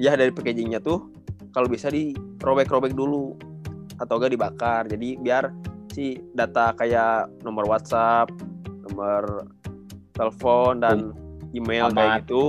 ya 0.03 0.19
dari 0.19 0.35
packagingnya 0.35 0.83
tuh 0.83 1.07
kalau 1.55 1.71
bisa 1.71 1.87
dirobek-robek 1.95 2.91
dulu 2.91 3.39
atau 4.03 4.19
enggak 4.19 4.35
dibakar 4.35 4.83
jadi 4.91 5.15
biar 5.23 5.45
si 5.95 6.19
data 6.35 6.75
kayak 6.75 7.31
nomor 7.47 7.71
WhatsApp 7.71 8.35
nomor 8.91 9.47
telepon 10.11 10.83
dan 10.83 11.15
email 11.55 11.87
Alamat. 11.87 11.95
kayak 11.95 12.13
gitu 12.27 12.43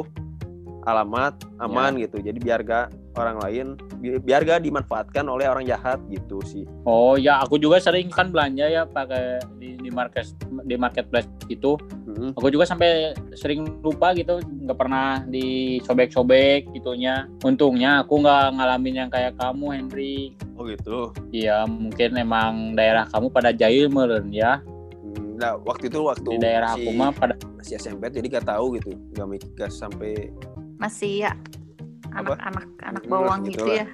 alamat 0.86 1.34
aman 1.62 1.98
gitu 2.02 2.18
jadi 2.20 2.38
biar 2.42 2.60
gak 2.66 2.88
orang 3.14 3.38
lain 3.44 3.68
bi- 4.00 4.18
biar 4.24 4.42
gak 4.42 4.64
dimanfaatkan 4.64 5.28
oleh 5.28 5.46
orang 5.46 5.68
jahat 5.68 6.00
gitu 6.08 6.40
sih 6.48 6.64
Oh 6.88 7.14
ya, 7.20 7.38
aku 7.44 7.62
juga 7.62 7.78
sering 7.78 8.10
kan 8.10 8.34
belanja 8.34 8.66
ya 8.66 8.84
pakai 8.90 9.38
di, 9.62 9.78
di 9.78 9.90
market 9.94 10.34
di 10.66 10.76
marketplace 10.80 11.30
itu. 11.46 11.78
Mm-mm. 12.10 12.34
Aku 12.34 12.50
juga 12.50 12.66
sampai 12.66 13.14
sering 13.38 13.68
lupa 13.86 14.18
gitu, 14.18 14.42
nggak 14.42 14.78
pernah 14.80 15.22
disobek-sobek 15.30 16.74
gitunya. 16.74 17.30
Untungnya 17.46 18.02
aku 18.02 18.26
nggak 18.26 18.58
ngalamin 18.58 19.06
yang 19.06 19.10
kayak 19.14 19.38
kamu, 19.38 19.66
Henry. 19.78 20.34
oh 20.58 20.66
gitu 20.66 21.14
Iya, 21.30 21.66
mungkin 21.70 22.18
emang 22.18 22.74
daerah 22.74 23.06
kamu 23.10 23.30
pada 23.30 23.54
jahil 23.54 23.90
meren 23.90 24.30
ya. 24.34 24.62
Hmm, 25.02 25.38
nah 25.38 25.58
waktu 25.62 25.90
itu 25.90 26.02
waktu 26.02 26.38
Di 26.38 26.38
daerah 26.42 26.74
si, 26.78 26.86
aku 26.86 26.90
mah 26.94 27.10
pada 27.14 27.34
masih 27.62 27.78
SMP 27.78 28.10
jadi 28.10 28.42
gak 28.42 28.50
tahu 28.50 28.82
gitu 28.82 28.98
gak 29.14 29.28
mikir 29.30 29.50
gak 29.54 29.70
sampai 29.70 30.34
Masih 30.82 31.24
ya 31.24 31.32
anak-anak 32.12 32.66
anak 32.82 33.04
bawang 33.06 33.46
gitu 33.46 33.62
gitu 33.64 33.72
ya. 33.78 33.86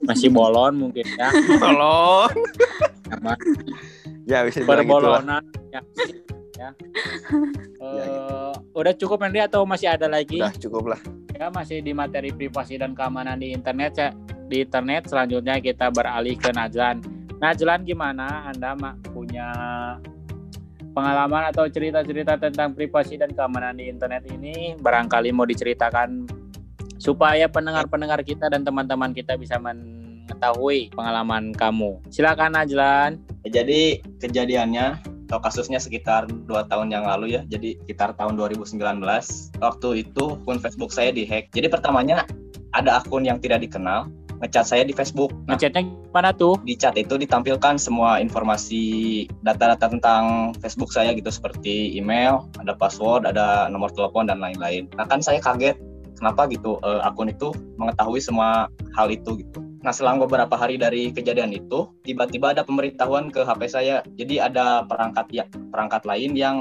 masih 0.00 0.30
bolon 0.30 0.74
mungkin 0.78 1.04
ya. 1.12 1.28
tolong 1.60 2.30
Sama 3.04 3.34
ya 4.24 4.42
bisa 4.42 4.62
dibilang 4.62 4.86
gitu 4.88 5.06
lah 5.06 5.42
ya. 5.68 5.80
ya. 6.56 6.68
Eh, 7.82 7.98
Ya, 7.98 8.06
Udah 8.72 8.94
cukup 8.94 9.20
Henry 9.20 9.42
atau 9.42 9.66
masih 9.66 9.90
ada 9.90 10.06
lagi? 10.06 10.38
udah 10.38 10.54
cukup 10.54 10.94
lah 10.94 11.00
Ya 11.32 11.50
masih 11.50 11.82
di 11.82 11.90
materi 11.90 12.30
privasi 12.30 12.78
dan 12.78 12.94
keamanan 12.94 13.36
di 13.36 13.50
internet 13.50 13.92
ya. 13.92 14.08
Di 14.46 14.62
internet 14.62 15.10
selanjutnya 15.10 15.58
kita 15.58 15.90
beralih 15.90 16.38
ke 16.38 16.54
Najlan. 16.54 17.02
Najlan 17.36 17.82
gimana? 17.82 18.46
Anda 18.46 18.78
mak 18.78 19.02
punya 19.10 19.50
pengalaman 20.92 21.48
atau 21.50 21.66
cerita-cerita 21.66 22.36
tentang 22.36 22.76
privasi 22.76 23.16
dan 23.16 23.32
keamanan 23.32 23.80
di 23.80 23.88
internet 23.88 24.28
ini 24.28 24.76
barangkali 24.78 25.32
mau 25.32 25.48
diceritakan 25.48 26.28
supaya 27.00 27.50
pendengar-pendengar 27.50 28.22
kita 28.22 28.46
dan 28.46 28.62
teman-teman 28.62 29.10
kita 29.10 29.34
bisa 29.34 29.58
mengetahui 29.58 30.92
pengalaman 30.94 31.50
kamu. 31.56 31.98
Silakan 32.12 32.54
Najlan. 32.54 33.18
Jadi 33.42 33.98
kejadiannya 34.22 35.02
atau 35.26 35.40
kasusnya 35.40 35.80
sekitar 35.80 36.28
dua 36.46 36.68
tahun 36.68 36.92
yang 36.92 37.08
lalu 37.08 37.40
ya. 37.40 37.42
Jadi 37.48 37.80
sekitar 37.82 38.14
tahun 38.14 38.38
2019. 38.38 38.78
Waktu 39.58 39.88
itu 40.06 40.24
akun 40.38 40.60
Facebook 40.62 40.94
saya 40.94 41.10
dihack. 41.10 41.50
Jadi 41.50 41.66
pertamanya 41.72 42.28
ada 42.76 43.00
akun 43.00 43.26
yang 43.26 43.42
tidak 43.42 43.64
dikenal 43.64 44.12
ngechat 44.42 44.66
saya 44.66 44.82
di 44.82 44.90
Facebook. 44.92 45.30
Nah, 45.46 45.54
Ngechatnya 45.54 45.86
gimana 45.86 46.30
tuh? 46.34 46.58
di 46.66 46.74
chat 46.74 46.98
itu 46.98 47.14
ditampilkan 47.14 47.78
semua 47.78 48.18
informasi 48.18 49.24
data-data 49.46 49.88
tentang 49.88 50.52
Facebook 50.58 50.90
saya 50.90 51.14
gitu 51.14 51.30
seperti 51.30 51.94
email, 51.94 52.50
ada 52.58 52.74
password, 52.74 53.24
ada 53.24 53.70
nomor 53.70 53.94
telepon 53.94 54.26
dan 54.28 54.42
lain-lain. 54.42 54.90
Nah 54.98 55.06
kan 55.06 55.22
saya 55.22 55.38
kaget 55.38 55.78
kenapa 56.18 56.50
gitu 56.50 56.76
eh, 56.82 57.00
akun 57.06 57.30
itu 57.30 57.54
mengetahui 57.78 58.20
semua 58.20 58.68
hal 58.98 59.08
itu 59.08 59.40
gitu. 59.40 59.62
Nah 59.82 59.90
selang 59.90 60.22
beberapa 60.22 60.54
hari 60.54 60.78
dari 60.78 61.10
kejadian 61.10 61.50
itu 61.50 61.90
tiba-tiba 62.06 62.54
ada 62.54 62.62
pemberitahuan 62.62 63.30
ke 63.30 63.42
HP 63.42 63.62
saya. 63.66 64.02
Jadi 64.18 64.38
ada 64.38 64.86
perangkat 64.86 65.26
ya 65.34 65.44
perangkat 65.70 66.06
lain 66.06 66.38
yang 66.38 66.56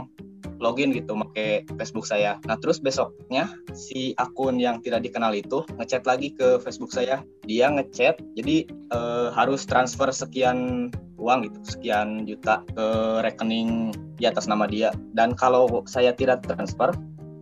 login 0.62 0.94
gitu 0.94 1.18
pakai 1.18 1.66
Facebook 1.76 2.06
saya. 2.06 2.38
Nah 2.46 2.56
terus 2.62 2.78
besoknya 2.78 3.50
si 3.74 4.14
akun 4.22 4.62
yang 4.62 4.80
tidak 4.86 5.02
dikenal 5.02 5.34
itu 5.34 5.66
ngechat 5.82 6.06
lagi 6.06 6.32
ke 6.38 6.62
Facebook 6.62 6.94
saya. 6.94 7.26
Dia 7.50 7.74
ngechat 7.74 8.22
jadi 8.38 8.70
eh, 8.70 9.28
harus 9.34 9.66
transfer 9.66 10.14
sekian 10.14 10.90
uang 11.18 11.50
gitu, 11.50 11.60
sekian 11.78 12.26
juta 12.30 12.66
ke 12.74 12.86
rekening 13.26 13.94
di 14.18 14.26
atas 14.30 14.46
nama 14.46 14.70
dia. 14.70 14.94
Dan 15.18 15.34
kalau 15.34 15.68
saya 15.90 16.14
tidak 16.14 16.46
transfer 16.46 16.94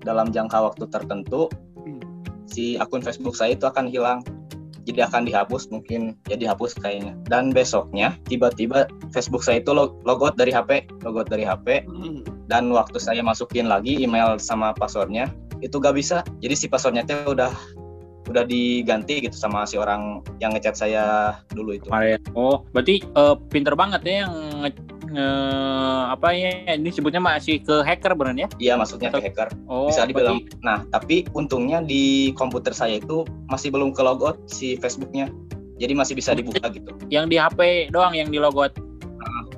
dalam 0.04 0.32
jangka 0.32 0.72
waktu 0.72 0.88
tertentu, 0.88 1.52
si 2.48 2.76
akun 2.80 3.04
Facebook 3.04 3.36
saya 3.36 3.56
itu 3.56 3.68
akan 3.68 3.88
hilang. 3.88 4.24
Jadi 4.88 5.06
akan 5.06 5.28
dihapus 5.28 5.70
mungkin 5.70 6.18
ya 6.26 6.36
dihapus 6.40 6.74
kayaknya. 6.82 7.14
Dan 7.30 7.54
besoknya 7.54 8.18
tiba-tiba 8.26 8.90
Facebook 9.14 9.46
saya 9.46 9.62
itu 9.62 9.70
log- 9.70 10.02
logout 10.02 10.34
dari 10.34 10.50
HP, 10.50 10.90
logout 11.06 11.30
dari 11.30 11.46
HP 11.46 11.86
Hmm. 11.86 12.39
Dan 12.50 12.74
waktu 12.74 12.98
saya 12.98 13.22
masukin 13.22 13.70
lagi 13.70 14.02
email 14.02 14.42
sama 14.42 14.74
passwordnya 14.74 15.30
itu 15.62 15.78
gak 15.78 15.94
bisa. 15.96 16.26
Jadi 16.42 16.56
si 16.58 16.66
passwordnya 16.66 17.06
tuh 17.06 17.38
udah 17.38 17.54
udah 18.30 18.46
diganti 18.46 19.26
gitu 19.26 19.34
sama 19.34 19.66
si 19.66 19.74
orang 19.78 20.22
yang 20.38 20.54
ngechat 20.54 20.78
saya 20.78 21.34
dulu 21.54 21.78
itu. 21.78 21.90
Oh, 22.34 22.66
berarti 22.74 23.02
eh, 23.06 23.36
pinter 23.50 23.74
banget 23.78 24.02
ya 24.06 24.26
yang 24.26 24.34
nge- 24.66 24.86
nge- 25.10 26.06
apa 26.14 26.28
ya 26.38 26.78
ini 26.78 26.90
sebutnya 26.94 27.18
masih 27.18 27.58
ke 27.66 27.82
hacker 27.82 28.14
bener 28.14 28.46
ya? 28.46 28.48
iya 28.62 28.74
maksudnya 28.78 29.10
ke 29.10 29.30
hacker. 29.30 29.50
Oh, 29.66 29.90
bisa 29.90 30.06
dibilang. 30.06 30.42
Berarti- 30.46 30.62
nah 30.62 30.86
tapi 30.94 31.26
untungnya 31.34 31.82
di 31.82 32.34
komputer 32.38 32.74
saya 32.74 33.02
itu 33.02 33.26
masih 33.50 33.74
belum 33.74 33.94
ke 33.98 34.02
logout 34.02 34.38
si 34.50 34.78
Facebooknya. 34.78 35.30
Jadi 35.80 35.96
masih 35.96 36.14
bisa 36.14 36.36
dibuka 36.36 36.68
gitu. 36.70 36.92
yang 37.10 37.32
di 37.32 37.40
HP 37.40 37.90
doang 37.94 38.14
yang 38.14 38.30
di 38.30 38.38
logot. 38.42 38.74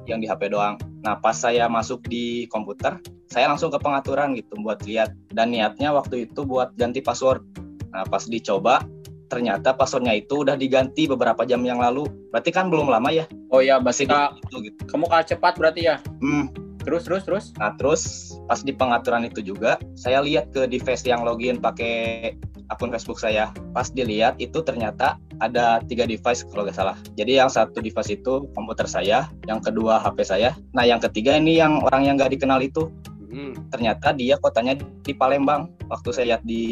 yang 0.10 0.18
di 0.18 0.26
HP 0.28 0.50
doang 0.50 0.76
nah 1.02 1.18
pas 1.18 1.34
saya 1.34 1.66
masuk 1.66 2.06
di 2.06 2.46
komputer 2.50 3.02
saya 3.32 3.48
langsung 3.48 3.72
ke 3.72 3.80
pengaturan 3.80 4.36
gitu 4.36 4.60
buat 4.60 4.84
lihat. 4.84 5.16
Dan 5.32 5.56
niatnya 5.56 5.96
waktu 5.96 6.28
itu 6.28 6.44
buat 6.44 6.76
ganti 6.76 7.00
password. 7.00 7.48
Nah 7.96 8.04
pas 8.04 8.28
dicoba 8.28 8.84
ternyata 9.32 9.72
passwordnya 9.72 10.20
itu 10.20 10.44
udah 10.44 10.60
diganti 10.60 11.08
beberapa 11.08 11.48
jam 11.48 11.64
yang 11.64 11.80
lalu. 11.80 12.04
Berarti 12.36 12.52
kan 12.52 12.68
belum 12.68 12.92
lama 12.92 13.08
ya? 13.08 13.24
Oh 13.56 13.64
ya, 13.64 13.80
berarti 13.80 14.04
masih 14.04 14.06
Kak, 14.12 14.32
itu 14.52 14.56
gitu. 14.68 14.80
Kamu 14.84 15.08
kalah 15.08 15.24
cepat 15.24 15.54
berarti 15.56 15.82
ya? 15.88 15.96
Hmm, 16.20 16.52
Terus 16.82 17.06
terus 17.06 17.24
terus. 17.24 17.46
Nah 17.56 17.72
terus 17.78 18.34
pas 18.50 18.60
di 18.60 18.74
pengaturan 18.74 19.24
itu 19.24 19.40
juga 19.40 19.78
saya 19.94 20.20
lihat 20.20 20.50
ke 20.52 20.66
device 20.66 21.06
yang 21.06 21.22
login 21.24 21.62
pakai 21.62 22.36
akun 22.72 22.90
Facebook 22.90 23.20
saya. 23.20 23.52
Pas 23.76 23.92
dilihat 23.92 24.40
itu 24.40 24.64
ternyata 24.64 25.20
ada 25.38 25.84
tiga 25.84 26.08
device 26.08 26.48
kalau 26.48 26.64
nggak 26.64 26.74
salah. 26.74 26.96
Jadi 27.14 27.38
yang 27.38 27.52
satu 27.52 27.78
device 27.78 28.16
itu 28.16 28.48
komputer 28.56 28.88
saya, 28.88 29.28
yang 29.46 29.60
kedua 29.60 30.00
HP 30.00 30.24
saya. 30.24 30.56
Nah 30.72 30.88
yang 30.88 30.98
ketiga 30.98 31.36
ini 31.36 31.60
yang 31.60 31.84
orang 31.84 32.08
yang 32.08 32.16
nggak 32.16 32.32
dikenal 32.32 32.64
itu 32.64 32.88
Hmm. 33.32 33.56
ternyata 33.72 34.12
dia 34.12 34.36
kotanya 34.36 34.76
di 34.76 35.16
Palembang. 35.16 35.72
Waktu 35.88 36.10
saya 36.12 36.26
lihat 36.28 36.44
di 36.44 36.64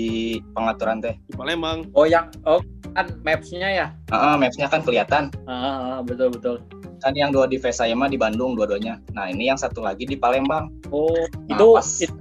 pengaturan 0.51 0.99
teh, 0.99 1.15
di 1.23 1.31
Palembang 1.31 1.87
Oh 1.93 2.03
yang 2.03 2.27
oh 2.43 2.59
kan 2.91 3.15
maps-nya 3.23 3.69
ya? 3.69 3.87
ah, 4.11 4.33
ah, 4.33 4.35
mapsnya 4.35 4.67
kan 4.67 4.83
kelihatan. 4.83 5.31
Ah, 5.47 5.55
ah, 5.95 5.97
betul 6.03 6.35
betul. 6.35 6.59
Kan 6.99 7.15
yang 7.15 7.31
dua 7.31 7.47
device 7.47 7.79
saya 7.79 7.95
mah 7.95 8.11
di 8.11 8.19
Bandung 8.19 8.59
dua-duanya. 8.59 8.99
Nah 9.15 9.31
ini 9.31 9.47
yang 9.47 9.55
satu 9.55 9.79
lagi 9.79 10.03
di 10.03 10.19
Palembang. 10.19 10.67
Oh, 10.91 11.07
Nah, 11.47 11.55
itu 11.55 11.67
pas- 11.71 12.03
itu, 12.03 12.11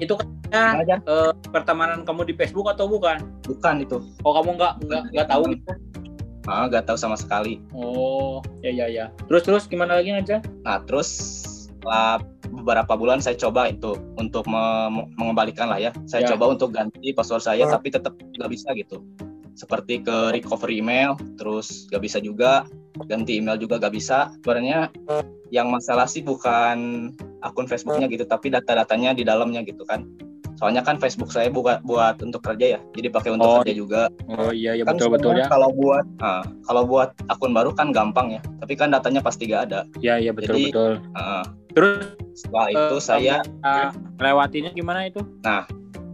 itu 0.00 0.16
Jan? 0.50 0.80
eh, 0.82 1.30
pertemanan 1.52 2.02
kamu 2.02 2.26
di 2.26 2.34
Facebook 2.34 2.66
atau 2.66 2.88
bukan? 2.88 3.20
Bukan 3.46 3.84
itu. 3.84 4.00
Oh 4.24 4.32
kamu 4.34 4.56
nggak 4.58 4.72
nggak 4.88 5.02
nggak 5.14 5.28
tahu? 5.28 5.42
Ah, 6.48 6.66
nggak 6.66 6.88
tahu 6.88 6.96
sama 6.96 7.14
sekali. 7.14 7.60
Oh 7.70 8.40
ya 8.64 8.72
ya 8.72 8.86
ya. 8.88 9.04
Terus 9.28 9.42
terus 9.44 9.64
gimana 9.68 10.00
lagi 10.00 10.10
aja? 10.10 10.40
Nah, 10.64 10.80
terus 10.82 11.06
setelah 11.68 12.18
beberapa 12.50 12.98
bulan 12.98 13.22
saya 13.22 13.38
coba 13.38 13.70
itu 13.70 13.94
untuk 14.18 14.48
me- 14.50 15.06
mengembalikan 15.14 15.70
lah 15.70 15.78
ya. 15.78 15.92
Saya 16.08 16.26
Ya. 16.26 16.34
coba 16.34 16.56
untuk 16.58 16.74
ganti 16.74 17.14
password 17.14 17.44
saya, 17.44 17.68
Oh. 17.68 17.70
tapi 17.70 17.92
tetap 17.94 18.16
nggak 18.18 18.50
bisa 18.50 18.74
gitu. 18.74 19.04
Seperti 19.54 20.00
ke 20.00 20.32
recovery 20.32 20.80
email, 20.80 21.14
terus 21.36 21.86
nggak 21.92 22.02
bisa 22.02 22.18
juga. 22.18 22.64
Ganti 23.06 23.38
email 23.38 23.60
juga 23.60 23.76
nggak 23.78 23.94
bisa. 23.94 24.32
Sebenarnya 24.40 24.88
yang 25.52 25.70
masalah 25.70 26.08
sih 26.08 26.24
bukan 26.24 27.10
akun 27.42 27.66
Facebooknya 27.66 28.06
gitu, 28.10 28.24
tapi 28.28 28.52
data-datanya 28.52 29.16
di 29.16 29.24
dalamnya 29.26 29.64
gitu 29.64 29.82
kan. 29.84 30.04
Soalnya 30.60 30.84
kan 30.84 31.00
Facebook 31.00 31.32
saya 31.32 31.48
buat 31.48 31.80
buat 31.88 32.20
untuk 32.20 32.44
kerja 32.44 32.76
ya, 32.76 32.80
jadi 32.92 33.08
pakai 33.08 33.32
untuk 33.32 33.48
Oh, 33.48 33.56
kerja 33.64 33.72
juga. 33.72 34.02
Oh 34.28 34.52
iya 34.52 34.76
ya 34.76 34.84
kan 34.84 35.00
betul 35.00 35.08
betul 35.08 35.32
ya. 35.32 35.48
kalau 35.48 35.72
buat 35.72 36.04
nah, 36.20 36.44
kalau 36.68 36.84
buat 36.84 37.16
akun 37.32 37.56
baru 37.56 37.72
kan 37.72 37.96
gampang 37.96 38.36
ya, 38.36 38.42
tapi 38.60 38.76
kan 38.76 38.92
datanya 38.92 39.24
pasti 39.24 39.48
nggak 39.48 39.72
ada. 39.72 39.88
Ya 40.04 40.20
ya 40.20 40.36
betul 40.36 40.60
Jadi, 40.60 40.64
betul. 40.68 40.92
Nah, 41.16 41.48
Terus 41.74 42.18
setelah 42.34 42.68
itu 42.70 42.96
eh, 42.98 43.02
saya 43.02 43.36
ah, 43.62 43.94
melewatinya 44.18 44.70
gimana 44.74 45.06
itu? 45.06 45.22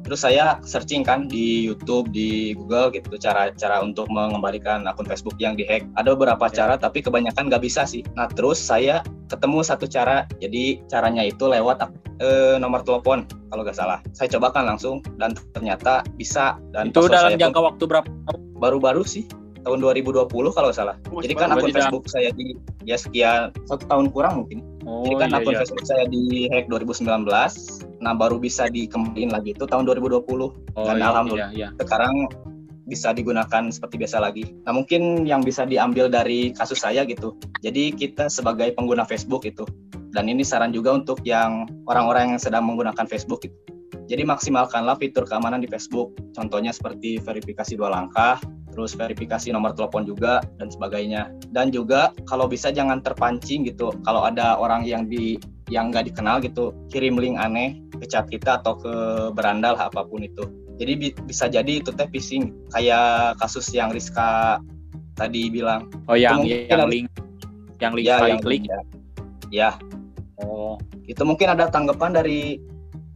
Terus 0.07 0.23
saya 0.23 0.63
searching 0.63 1.03
kan 1.03 1.27
di 1.27 1.67
YouTube 1.67 2.15
di 2.15 2.55
Google 2.55 2.95
gitu 2.95 3.19
cara-cara 3.19 3.83
untuk 3.83 4.07
mengembalikan 4.07 4.87
akun 4.87 5.05
Facebook 5.11 5.35
yang 5.43 5.59
dihack. 5.59 5.83
Ada 5.99 6.15
beberapa 6.15 6.47
cara 6.47 6.79
tapi 6.79 7.03
kebanyakan 7.03 7.51
nggak 7.51 7.67
bisa 7.67 7.83
sih. 7.83 8.07
Nah 8.15 8.31
terus 8.31 8.63
saya 8.63 9.03
ketemu 9.27 9.67
satu 9.67 9.91
cara. 9.91 10.31
Jadi 10.39 10.87
caranya 10.87 11.27
itu 11.27 11.51
lewat 11.51 11.91
eh, 12.23 12.57
nomor 12.63 12.87
telepon 12.87 13.27
kalau 13.51 13.67
nggak 13.67 13.75
salah. 13.75 13.99
Saya 14.15 14.31
cobakan 14.39 14.71
langsung 14.71 15.03
dan 15.19 15.35
ternyata 15.51 16.07
bisa. 16.15 16.55
Dan 16.71 16.95
itu 16.95 17.11
dalam 17.11 17.35
jangka 17.35 17.59
waktu 17.59 17.85
berapa? 17.85 18.09
baru-baru 18.57 19.05
sih 19.05 19.29
tahun 19.67 19.83
2020 19.83 20.31
kalau 20.31 20.71
salah. 20.71 20.97
Oh, 21.11 21.21
jadi 21.21 21.35
kan 21.35 21.51
akun 21.53 21.75
Facebook 21.75 22.07
saya 22.07 22.31
di 22.33 22.55
ya 22.87 22.95
sekian 22.95 23.51
satu 23.67 23.85
tahun 23.91 24.15
kurang 24.15 24.47
mungkin 24.47 24.63
Oh 24.87 25.03
jadi 25.03 25.15
kan 25.19 25.29
iya, 25.35 25.39
akun 25.43 25.53
iya. 25.53 25.61
Facebook 25.67 25.87
saya 25.87 26.05
di 26.07 26.47
hack 26.55 26.71
2019. 26.71 27.27
Nah 27.99 28.13
baru 28.15 28.39
bisa 28.39 28.71
dikembaliin 28.71 29.35
lagi 29.35 29.51
itu 29.53 29.67
tahun 29.67 29.83
2020. 29.83 30.23
Oh, 30.23 30.51
Dan 30.87 31.03
iya, 31.03 31.07
alhamdulillah. 31.11 31.51
iya, 31.53 31.69
iya. 31.75 31.79
Sekarang 31.83 32.31
bisa 32.87 33.11
digunakan 33.11 33.67
seperti 33.75 33.99
biasa 33.99 34.23
lagi. 34.23 34.55
Nah 34.63 34.71
mungkin 34.71 35.27
yang 35.27 35.43
bisa 35.43 35.67
diambil 35.67 36.07
dari 36.07 36.55
kasus 36.55 36.79
saya 36.87 37.03
gitu. 37.03 37.35
Jadi 37.67 37.91
kita 37.99 38.31
sebagai 38.31 38.71
pengguna 38.79 39.03
Facebook 39.03 39.43
itu. 39.43 39.67
Dan 40.15 40.31
ini 40.31 40.47
saran 40.47 40.71
juga 40.71 40.95
untuk 40.95 41.19
yang 41.27 41.67
orang-orang 41.91 42.39
yang 42.39 42.41
sedang 42.41 42.65
menggunakan 42.65 43.05
Facebook 43.11 43.43
gitu. 43.43 43.59
Jadi 44.07 44.23
maksimalkanlah 44.23 45.03
fitur 45.03 45.27
keamanan 45.27 45.59
di 45.59 45.67
Facebook. 45.67 46.15
Contohnya 46.31 46.71
seperti 46.71 47.19
verifikasi 47.19 47.75
dua 47.75 47.91
langkah, 47.91 48.39
terus 48.77 48.93
verifikasi 48.93 49.49
nomor 49.49 49.73
telepon 49.73 50.05
juga 50.05 50.45
dan 50.61 50.69
sebagainya. 50.69 51.33
Dan 51.49 51.73
juga 51.73 52.13
kalau 52.29 52.45
bisa 52.45 52.69
jangan 52.69 53.01
terpancing 53.01 53.65
gitu. 53.65 53.97
Kalau 54.05 54.29
ada 54.29 54.61
orang 54.61 54.85
yang 54.85 55.09
di 55.09 55.41
yang 55.73 55.89
nggak 55.89 56.13
dikenal 56.13 56.45
gitu, 56.45 56.77
kirim 56.93 57.17
link 57.17 57.41
aneh 57.41 57.81
ke 57.97 58.05
chat 58.05 58.29
kita 58.29 58.61
atau 58.61 58.77
ke 58.77 58.93
berandal 59.33 59.81
apa 59.81 60.05
pun 60.05 60.21
itu. 60.21 60.45
Jadi 60.77 60.93
bi- 61.01 61.17
bisa 61.25 61.49
jadi 61.49 61.81
itu 61.81 61.89
teh 61.89 62.05
phishing 62.13 62.53
kayak 62.77 63.41
kasus 63.41 63.73
yang 63.73 63.89
Rizka 63.89 64.61
tadi 65.17 65.49
bilang. 65.49 65.89
Oh, 66.05 66.15
yang 66.15 66.45
yang 66.45 66.85
link 66.85 67.09
yang 67.81 67.97
link 67.97 68.07
ya, 68.07 68.17
yang 68.29 68.41
klik. 68.45 68.69
ya. 68.69 68.81
ya, 69.49 69.71
Oh, 70.37 70.77
itu 71.09 71.25
mungkin 71.25 71.49
ada 71.49 71.73
tanggapan 71.73 72.13
dari 72.13 72.61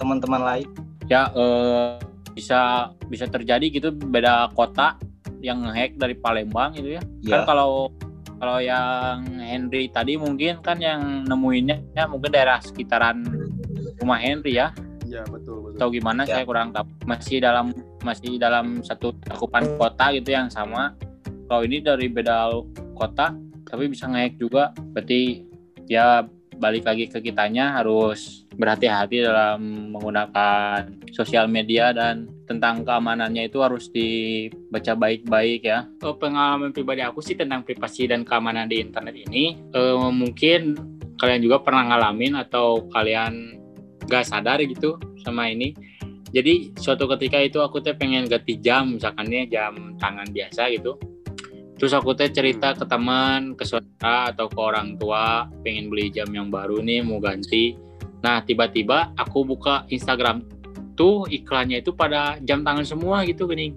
teman-teman 0.00 0.40
lain. 0.40 0.68
ya 1.10 1.26
eh, 1.34 1.98
bisa 2.38 2.94
bisa 3.10 3.26
terjadi 3.26 3.66
gitu 3.66 3.90
beda 3.90 4.54
kota 4.54 4.94
yang 5.40 5.64
hack 5.68 5.96
dari 5.96 6.14
Palembang 6.16 6.76
gitu 6.76 6.96
ya. 6.96 7.02
Kan 7.02 7.24
Ya, 7.24 7.38
kalau 7.44 7.92
kalau 8.40 8.56
yang 8.56 9.20
Henry 9.36 9.92
tadi 9.92 10.16
mungkin 10.16 10.64
kan 10.64 10.80
yang 10.80 11.28
nemuinnya 11.28 11.92
ya 11.92 12.08
mungkin 12.08 12.32
daerah 12.32 12.60
sekitaran 12.60 13.20
rumah 14.00 14.20
Henry 14.20 14.56
ya. 14.56 14.72
Iya 15.04 15.26
betul 15.28 15.68
betul. 15.68 15.76
Atau 15.76 15.88
gimana 15.92 16.22
Ya. 16.24 16.40
saya 16.40 16.44
kurang 16.48 16.72
tahu. 16.72 16.86
Masih 17.04 17.42
dalam 17.42 17.74
masih 18.00 18.40
dalam 18.40 18.80
satu 18.80 19.12
cakupan 19.28 19.66
kota 19.76 20.12
gitu 20.16 20.32
yang 20.32 20.48
sama. 20.48 20.96
Kalau 21.50 21.66
ini 21.66 21.82
dari 21.84 22.06
beda 22.08 22.48
kota 22.96 23.34
tapi 23.66 23.90
bisa 23.90 24.08
nge-hack 24.08 24.34
juga. 24.40 24.72
Berarti 24.96 25.44
ya 25.90 26.24
balik 26.56 26.84
lagi 26.86 27.08
ke 27.08 27.18
kitanya 27.20 27.76
harus 27.76 28.44
berhati-hati 28.60 29.24
dalam 29.24 29.90
menggunakan 29.96 30.84
sosial 31.16 31.48
media 31.48 31.96
dan 31.96 32.28
tentang 32.44 32.84
keamanannya 32.84 33.48
itu 33.48 33.64
harus 33.64 33.88
dibaca 33.88 34.92
baik-baik 34.92 35.64
ya. 35.64 35.88
Eh, 35.88 36.16
Pengalaman 36.20 36.76
pribadi 36.76 37.00
aku 37.00 37.24
sih 37.24 37.34
tentang 37.34 37.64
privasi 37.64 38.04
dan 38.04 38.22
keamanan 38.22 38.68
di 38.68 38.84
internet 38.84 39.16
ini 39.16 39.56
eh, 39.72 40.10
mungkin 40.12 40.76
kalian 41.16 41.40
juga 41.40 41.64
pernah 41.64 41.88
ngalamin 41.88 42.36
atau 42.36 42.84
kalian 42.92 43.56
gak 44.04 44.28
sadar 44.28 44.60
gitu 44.60 45.00
sama 45.24 45.48
ini. 45.48 45.72
Jadi 46.30 46.76
suatu 46.78 47.10
ketika 47.16 47.42
itu 47.42 47.58
aku 47.58 47.82
teh 47.82 47.96
pengen 47.96 48.30
ganti 48.30 48.54
jam, 48.62 48.94
misalkannya 48.94 49.50
jam 49.50 49.98
tangan 49.98 50.30
biasa 50.30 50.70
gitu. 50.70 50.94
Terus 51.74 51.96
aku 51.96 52.14
teh 52.14 52.30
cerita 52.30 52.76
ke 52.76 52.86
teman, 52.86 53.58
ke 53.58 53.66
saudara 53.66 54.30
atau 54.30 54.46
ke 54.46 54.60
orang 54.60 54.94
tua, 55.00 55.48
pengen 55.64 55.90
beli 55.90 56.12
jam 56.12 56.28
yang 56.30 56.46
baru 56.52 56.78
nih, 56.84 57.02
mau 57.02 57.18
ganti. 57.18 57.89
Nah 58.20 58.44
tiba-tiba 58.44 59.12
aku 59.16 59.44
buka 59.44 59.84
Instagram 59.88 60.44
tuh 60.96 61.24
iklannya 61.32 61.80
itu 61.80 61.96
pada 61.96 62.36
jam 62.44 62.60
tangan 62.60 62.84
semua 62.84 63.24
gitu 63.24 63.48
gini. 63.48 63.72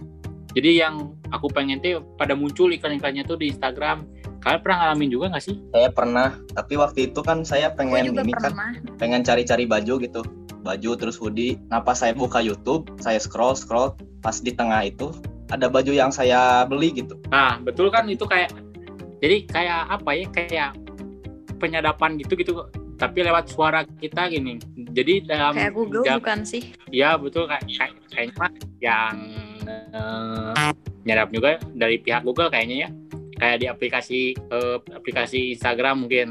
Jadi 0.53 0.83
yang 0.83 1.15
aku 1.33 1.49
pengen 1.49 1.81
tuh 1.81 2.03
pada 2.19 2.37
muncul 2.37 2.69
iklan-iklannya 2.69 3.25
tuh 3.25 3.39
di 3.39 3.49
Instagram. 3.49 4.05
Kalian 4.43 4.59
pernah 4.59 4.77
ngalamin 4.83 5.09
juga 5.09 5.25
nggak 5.31 5.43
sih? 5.43 5.55
saya 5.71 5.87
pernah. 5.89 6.35
Tapi 6.51 6.75
waktu 6.75 6.99
itu 7.09 7.23
kan 7.23 7.47
saya 7.47 7.71
pengen 7.71 8.11
ini 8.11 8.35
kan, 8.35 8.51
pengen 8.99 9.23
cari-cari 9.23 9.63
baju 9.63 10.03
gitu. 10.03 10.21
Baju 10.61 10.91
terus 10.99 11.15
hoodie. 11.15 11.55
Nah 11.71 11.79
pas 11.79 11.95
saya 11.95 12.11
buka 12.11 12.43
YouTube, 12.43 12.91
saya 12.99 13.23
scroll 13.23 13.55
scroll, 13.55 13.95
pas 14.19 14.35
di 14.43 14.51
tengah 14.51 14.83
itu 14.83 15.15
ada 15.51 15.69
baju 15.71 15.91
yang 15.93 16.09
saya 16.09 16.65
beli 16.65 16.91
gitu. 16.97 17.13
Nah, 17.29 17.61
betul 17.61 17.93
kan 17.93 18.09
itu 18.09 18.25
kayak 18.25 18.49
jadi 19.21 19.47
kayak 19.47 19.79
apa 19.95 20.09
ya? 20.11 20.25
Kayak 20.33 20.69
penyadapan 21.61 22.19
gitu 22.19 22.35
gitu 22.35 22.51
tapi 22.93 23.19
lewat 23.21 23.45
suara 23.47 23.83
kita 23.83 24.27
gini. 24.27 24.57
Jadi 24.75 25.25
dalam 25.25 25.53
Kayak 25.53 25.73
Google 25.73 26.03
jam- 26.03 26.19
bukan 26.19 26.39
sih? 26.43 26.63
ya 26.89 27.15
betul 27.15 27.45
kayak 27.45 27.65
kayak- 27.67 27.97
kayaknya 28.07 28.33
mah 28.35 28.51
yang 28.79 29.15
eh, 29.65 30.71
nyadap 31.03 31.27
juga 31.29 31.49
dari 31.71 31.97
pihak 31.97 32.21
Google 32.21 32.47
kayaknya 32.47 32.87
ya. 32.87 32.89
Kayak 33.35 33.57
di 33.57 33.67
aplikasi 33.67 34.19
eh, 34.33 34.77
aplikasi 34.89 35.53
Instagram 35.53 36.05
mungkin 36.05 36.27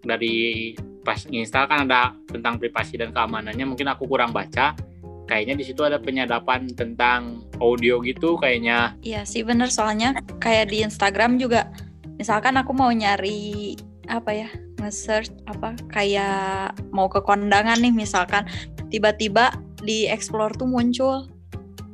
dari 0.00 0.72
pas 1.00 1.24
install 1.24 1.64
kan 1.64 1.84
ada 1.84 2.12
tentang 2.26 2.56
privasi 2.56 2.96
dan 2.96 3.08
keamanannya 3.10 3.64
mungkin 3.64 3.88
aku 3.88 4.04
kurang 4.04 4.30
baca. 4.30 4.76
Kayaknya 5.24 5.54
di 5.56 5.64
situ 5.64 5.80
ada 5.80 5.96
penyadapan 5.96 6.66
tentang 6.68 7.46
audio 7.56 8.02
gitu 8.02 8.34
kayaknya 8.34 8.98
Iya 8.98 9.22
sih 9.22 9.46
bener 9.46 9.70
soalnya 9.70 10.10
kayak 10.42 10.74
di 10.74 10.82
Instagram 10.82 11.38
juga 11.38 11.70
misalkan 12.18 12.58
aku 12.58 12.74
mau 12.74 12.90
nyari 12.90 13.78
apa 14.10 14.30
ya 14.34 14.48
nge-search 14.82 15.30
apa 15.46 15.78
kayak 15.88 16.74
mau 16.90 17.06
ke 17.06 17.22
kondangan 17.22 17.78
nih 17.78 17.94
misalkan 17.94 18.42
tiba-tiba 18.90 19.54
di 19.80 20.10
explore 20.10 20.52
tuh 20.58 20.66
muncul 20.66 21.30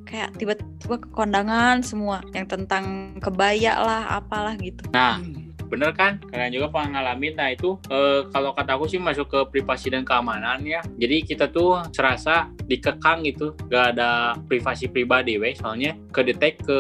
kayak 0.09 0.33
tiba-tiba 0.41 0.97
ke 1.03 1.09
kondangan 1.13 1.85
semua 1.85 2.25
yang 2.33 2.49
tentang 2.49 3.19
kebaya 3.19 3.77
lah 3.77 4.23
apalah 4.23 4.55
gitu. 4.57 4.87
Nah, 4.95 5.19
bener 5.67 5.91
kan? 5.93 6.23
Kalian 6.31 6.55
juga 6.55 6.71
pernah 6.71 7.03
ngalamin. 7.03 7.35
Nah 7.35 7.51
itu 7.51 7.77
eh, 7.91 8.25
kalau 8.31 8.55
kata 8.55 8.79
aku 8.79 8.87
sih 8.87 9.03
masuk 9.03 9.27
ke 9.27 9.41
privasi 9.51 9.91
dan 9.91 10.07
keamanan 10.07 10.63
ya. 10.63 10.81
Jadi 10.97 11.27
kita 11.27 11.51
tuh 11.51 11.83
serasa 11.91 12.49
dikekang 12.71 13.27
gitu, 13.27 13.53
gak 13.67 13.99
ada 13.99 14.39
privasi 14.47 14.87
pribadi, 14.87 15.37
weh. 15.43 15.53
Soalnya 15.59 15.99
kedetek 16.15 16.63
ke 16.63 16.79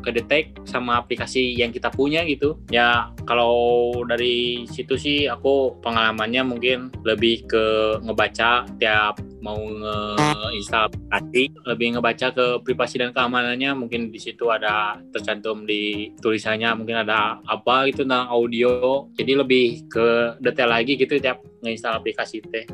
kedetek 0.00 0.56
sama 0.64 1.00
aplikasi 1.00 1.54
yang 1.54 1.70
kita 1.70 1.92
punya 1.92 2.24
gitu. 2.24 2.56
Ya 2.72 3.12
kalau 3.28 3.92
dari 4.08 4.64
situ 4.66 4.96
sih 4.96 5.28
aku 5.28 5.78
pengalamannya 5.84 6.42
mungkin 6.44 6.88
lebih 7.04 7.46
ke 7.46 7.64
ngebaca 8.02 8.66
tiap 8.80 9.20
mau 9.40 9.56
nge-install 9.56 10.92
aplikasi, 10.92 11.48
lebih 11.64 11.96
ngebaca 11.96 12.26
ke 12.32 12.46
privasi 12.64 13.00
dan 13.00 13.12
keamanannya. 13.12 13.72
Mungkin 13.76 14.12
di 14.12 14.20
situ 14.20 14.48
ada 14.52 15.00
tercantum 15.12 15.64
di 15.64 16.12
tulisannya, 16.20 16.72
mungkin 16.76 17.04
ada 17.04 17.40
apa 17.48 17.88
gitu 17.88 18.04
tentang 18.04 18.28
audio. 18.28 19.08
Jadi 19.16 19.32
lebih 19.36 19.66
ke 19.88 20.36
detail 20.40 20.72
lagi 20.72 20.96
gitu 20.96 21.16
tiap 21.20 21.40
nge-install 21.64 22.00
aplikasi 22.00 22.44
teh. 22.48 22.64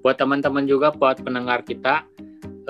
Buat 0.00 0.16
teman-teman 0.16 0.64
juga, 0.64 0.88
buat 0.96 1.20
pendengar 1.20 1.60
kita, 1.60 2.08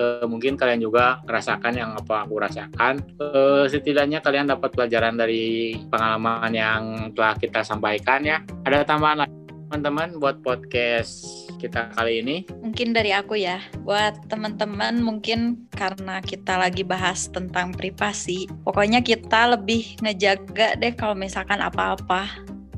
eh, 0.00 0.24
mungkin 0.24 0.56
kalian 0.56 0.80
juga 0.80 1.20
merasakan 1.28 1.76
yang 1.76 1.90
apa 1.92 2.24
aku 2.24 2.40
rasakan. 2.40 3.04
Eh, 3.20 3.64
setidaknya 3.68 4.24
kalian 4.24 4.48
dapat 4.48 4.72
pelajaran 4.72 5.20
dari 5.20 5.76
pengalaman 5.92 6.52
yang 6.56 6.82
telah 7.12 7.36
kita 7.36 7.60
sampaikan 7.60 8.24
ya. 8.24 8.40
Ada 8.64 8.88
tambahan 8.88 9.28
lagi 9.28 9.40
teman-teman 9.70 10.18
buat 10.18 10.42
podcast 10.42 11.22
kita 11.62 11.94
kali 11.94 12.26
ini. 12.26 12.42
Mungkin 12.58 12.90
dari 12.90 13.14
aku 13.14 13.38
ya, 13.38 13.62
buat 13.86 14.18
teman-teman 14.26 14.98
mungkin 14.98 15.70
karena 15.70 16.18
kita 16.18 16.58
lagi 16.58 16.82
bahas 16.82 17.30
tentang 17.30 17.70
privasi, 17.70 18.50
pokoknya 18.66 18.98
kita 18.98 19.54
lebih 19.54 19.94
ngejaga 20.02 20.74
deh 20.74 20.90
kalau 20.98 21.14
misalkan 21.14 21.62
apa-apa. 21.62 22.26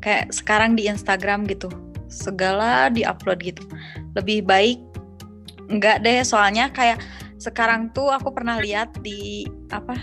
Kayak 0.04 0.36
sekarang 0.36 0.76
di 0.76 0.84
Instagram 0.84 1.48
gitu, 1.48 1.72
segala 2.12 2.92
diupload 2.92 3.40
gitu. 3.40 3.64
Lebih 4.12 4.44
baik 4.44 4.91
enggak 5.72 6.04
deh, 6.04 6.20
soalnya 6.22 6.68
kayak 6.68 7.00
sekarang 7.40 7.90
tuh 7.90 8.12
aku 8.12 8.30
pernah 8.30 8.60
lihat 8.62 8.94
di 9.02 9.48
apa 9.72 9.96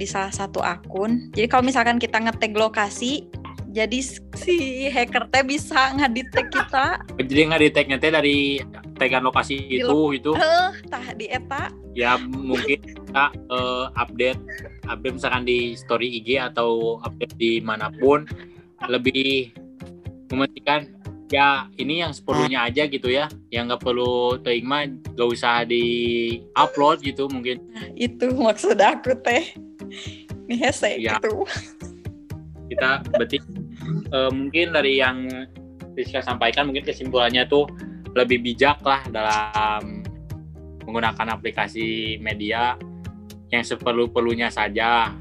di 0.00 0.06
salah 0.08 0.32
satu 0.32 0.64
akun. 0.64 1.28
Jadi 1.36 1.46
kalau 1.50 1.66
misalkan 1.66 2.00
kita 2.00 2.16
ngetag 2.16 2.56
lokasi, 2.56 3.28
jadi 3.70 4.02
si 4.34 4.88
hacker 4.90 5.30
teh 5.30 5.46
bisa 5.46 5.94
ngedetek 5.94 6.50
kita. 6.50 6.98
Jadi 7.22 7.70
tag 7.70 7.86
teh 7.86 8.10
dari 8.10 8.58
tagan 8.98 9.22
lokasi 9.22 9.56
Di 9.56 9.78
itu 9.80 9.98
itu 10.18 10.30
Heh, 10.34 10.74
tah 10.90 11.06
di 11.14 11.30
eta. 11.30 11.70
Ya 11.94 12.18
mungkin 12.18 12.82
kita 12.82 13.30
eh, 13.30 13.86
update 13.94 14.42
update 14.90 15.14
misalkan 15.14 15.46
di 15.46 15.78
story 15.78 16.18
IG 16.18 16.42
atau 16.42 16.98
update 17.06 17.38
di 17.38 17.62
mana 17.62 17.94
pun. 17.94 18.26
Lebih 18.90 19.54
mementingkan 20.34 20.99
ya 21.30 21.70
ini 21.78 22.02
yang 22.02 22.10
seperlunya 22.10 22.66
aja 22.66 22.90
gitu 22.90 23.08
ya. 23.08 23.30
Yang 23.54 23.74
nggak 23.74 23.82
perlu 23.86 24.36
teing 24.42 24.66
mah 24.66 24.84
gak 25.14 25.28
usah 25.30 25.62
di 25.64 25.84
upload 26.58 27.00
gitu 27.06 27.30
mungkin. 27.30 27.62
Itu 27.94 28.34
maksud 28.34 28.76
aku 28.82 29.14
teh. 29.22 29.54
Ini 30.50 30.54
hese 30.58 30.98
Ya. 30.98 31.16
gitu. 31.22 31.46
Kita 32.70 33.06
berarti 33.06 33.38
eh, 34.10 34.30
mungkin 34.34 34.74
dari 34.74 34.98
yang 34.98 35.26
Rizka 35.94 36.22
sampaikan 36.22 36.70
mungkin 36.70 36.86
kesimpulannya 36.86 37.46
tuh 37.46 37.66
lebih 38.14 38.42
bijak 38.42 38.82
lah 38.82 39.02
dalam 39.10 40.02
menggunakan 40.82 41.38
aplikasi 41.38 42.18
media 42.18 42.74
yang 43.54 43.62
seperlu-perlunya 43.62 44.50
saja. 44.50 45.14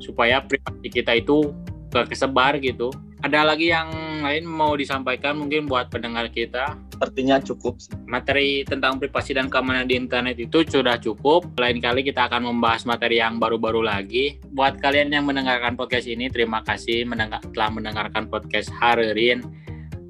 Supaya 0.00 0.44
privasi 0.44 0.88
kita 0.92 1.16
itu 1.16 1.52
gak 1.92 2.12
kesebar 2.12 2.60
gitu. 2.60 2.92
Ada 3.22 3.46
lagi 3.46 3.70
yang 3.70 3.88
lain 4.22 4.44
mau 4.44 4.74
disampaikan 4.74 5.38
mungkin 5.38 5.70
buat 5.70 5.90
pendengar 5.90 6.26
kita? 6.30 6.74
sepertinya 7.02 7.42
cukup 7.42 7.82
sih. 7.82 7.90
materi 8.06 8.62
tentang 8.62 8.94
privasi 9.02 9.34
dan 9.34 9.50
keamanan 9.50 9.90
di 9.90 9.98
internet 9.98 10.38
itu 10.38 10.62
sudah 10.62 11.02
cukup. 11.02 11.50
Lain 11.58 11.82
kali 11.82 12.06
kita 12.06 12.30
akan 12.30 12.54
membahas 12.54 12.86
materi 12.86 13.18
yang 13.18 13.42
baru-baru 13.42 13.82
lagi. 13.82 14.38
Buat 14.54 14.78
kalian 14.78 15.10
yang 15.10 15.26
mendengarkan 15.26 15.74
podcast 15.74 16.06
ini, 16.06 16.30
terima 16.30 16.62
kasih 16.62 17.02
mendengar, 17.02 17.42
telah 17.50 17.74
mendengarkan 17.74 18.30
podcast 18.30 18.70
Harerin. 18.78 19.42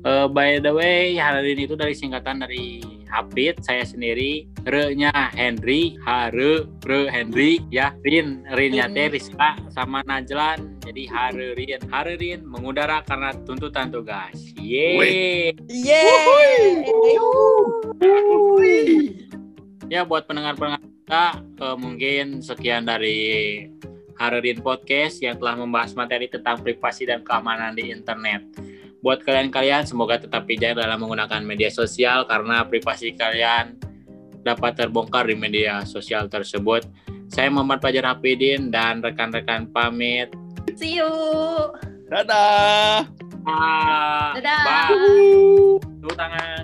Eh, 0.05 0.29
by 0.29 0.61
the 0.61 0.68
way, 0.68 1.16
Harerin 1.16 1.64
itu 1.64 1.81
dari 1.81 1.96
singkatan 1.96 2.44
dari 2.44 2.85
Hafid, 3.12 3.61
saya 3.61 3.85
sendiri, 3.85 4.48
Re-nya 4.64 5.12
Henry, 5.37 6.01
Hare, 6.01 6.64
Re 6.88 7.01
Henry, 7.12 7.61
ya, 7.68 7.92
Rin, 8.09 8.40
Rin-nya 8.57 8.88
teh 8.88 9.12
Rizka, 9.12 9.61
sama 9.68 10.01
Najlan, 10.09 10.81
jadi 10.81 11.05
Harerin. 11.12 11.81
Harerin 11.92 12.40
mengudara 12.48 13.05
karena 13.05 13.37
tuntutan 13.44 13.92
tugas. 13.92 14.33
Yeay! 14.57 15.53
Yeay. 15.68 16.85
Ya 19.92 20.09
buat 20.09 20.25
pendengar-pendengar 20.25 20.81
kita 20.81 21.27
eh, 21.38 21.77
mungkin 21.77 22.40
sekian 22.40 22.88
dari 22.88 23.20
Harerin 24.16 24.64
Podcast 24.64 25.20
yang 25.20 25.37
telah 25.37 25.59
membahas 25.59 25.92
materi 25.92 26.31
tentang 26.31 26.64
privasi 26.64 27.05
dan 27.05 27.20
keamanan 27.20 27.77
di 27.77 27.92
internet. 27.92 28.40
Buat 29.03 29.27
kalian-kalian 29.27 29.83
semoga 29.83 30.15
tetap 30.15 30.47
bijak 30.47 30.79
dalam 30.79 31.03
menggunakan 31.03 31.43
media 31.43 31.75
sosial 31.75 32.23
karena 32.23 32.62
privasi 32.62 33.19
kalian 33.19 33.75
dapat 34.47 34.79
terbongkar 34.79 35.27
di 35.27 35.35
media 35.35 35.83
sosial 35.83 36.31
tersebut. 36.31 36.87
Saya 37.27 37.51
Muhammad 37.51 37.83
Fajar 37.83 38.07
Hafidin 38.07 38.71
dan 38.71 39.03
rekan-rekan 39.03 39.67
pamit. 39.75 40.31
See 40.79 41.03
you. 41.03 41.11
Dadah. 42.07 43.11
Ah, 43.43 44.38
Dadah. 44.38 44.62
Bye. 44.62 45.83
Tepuk 45.83 46.15
tangan. 46.15 46.62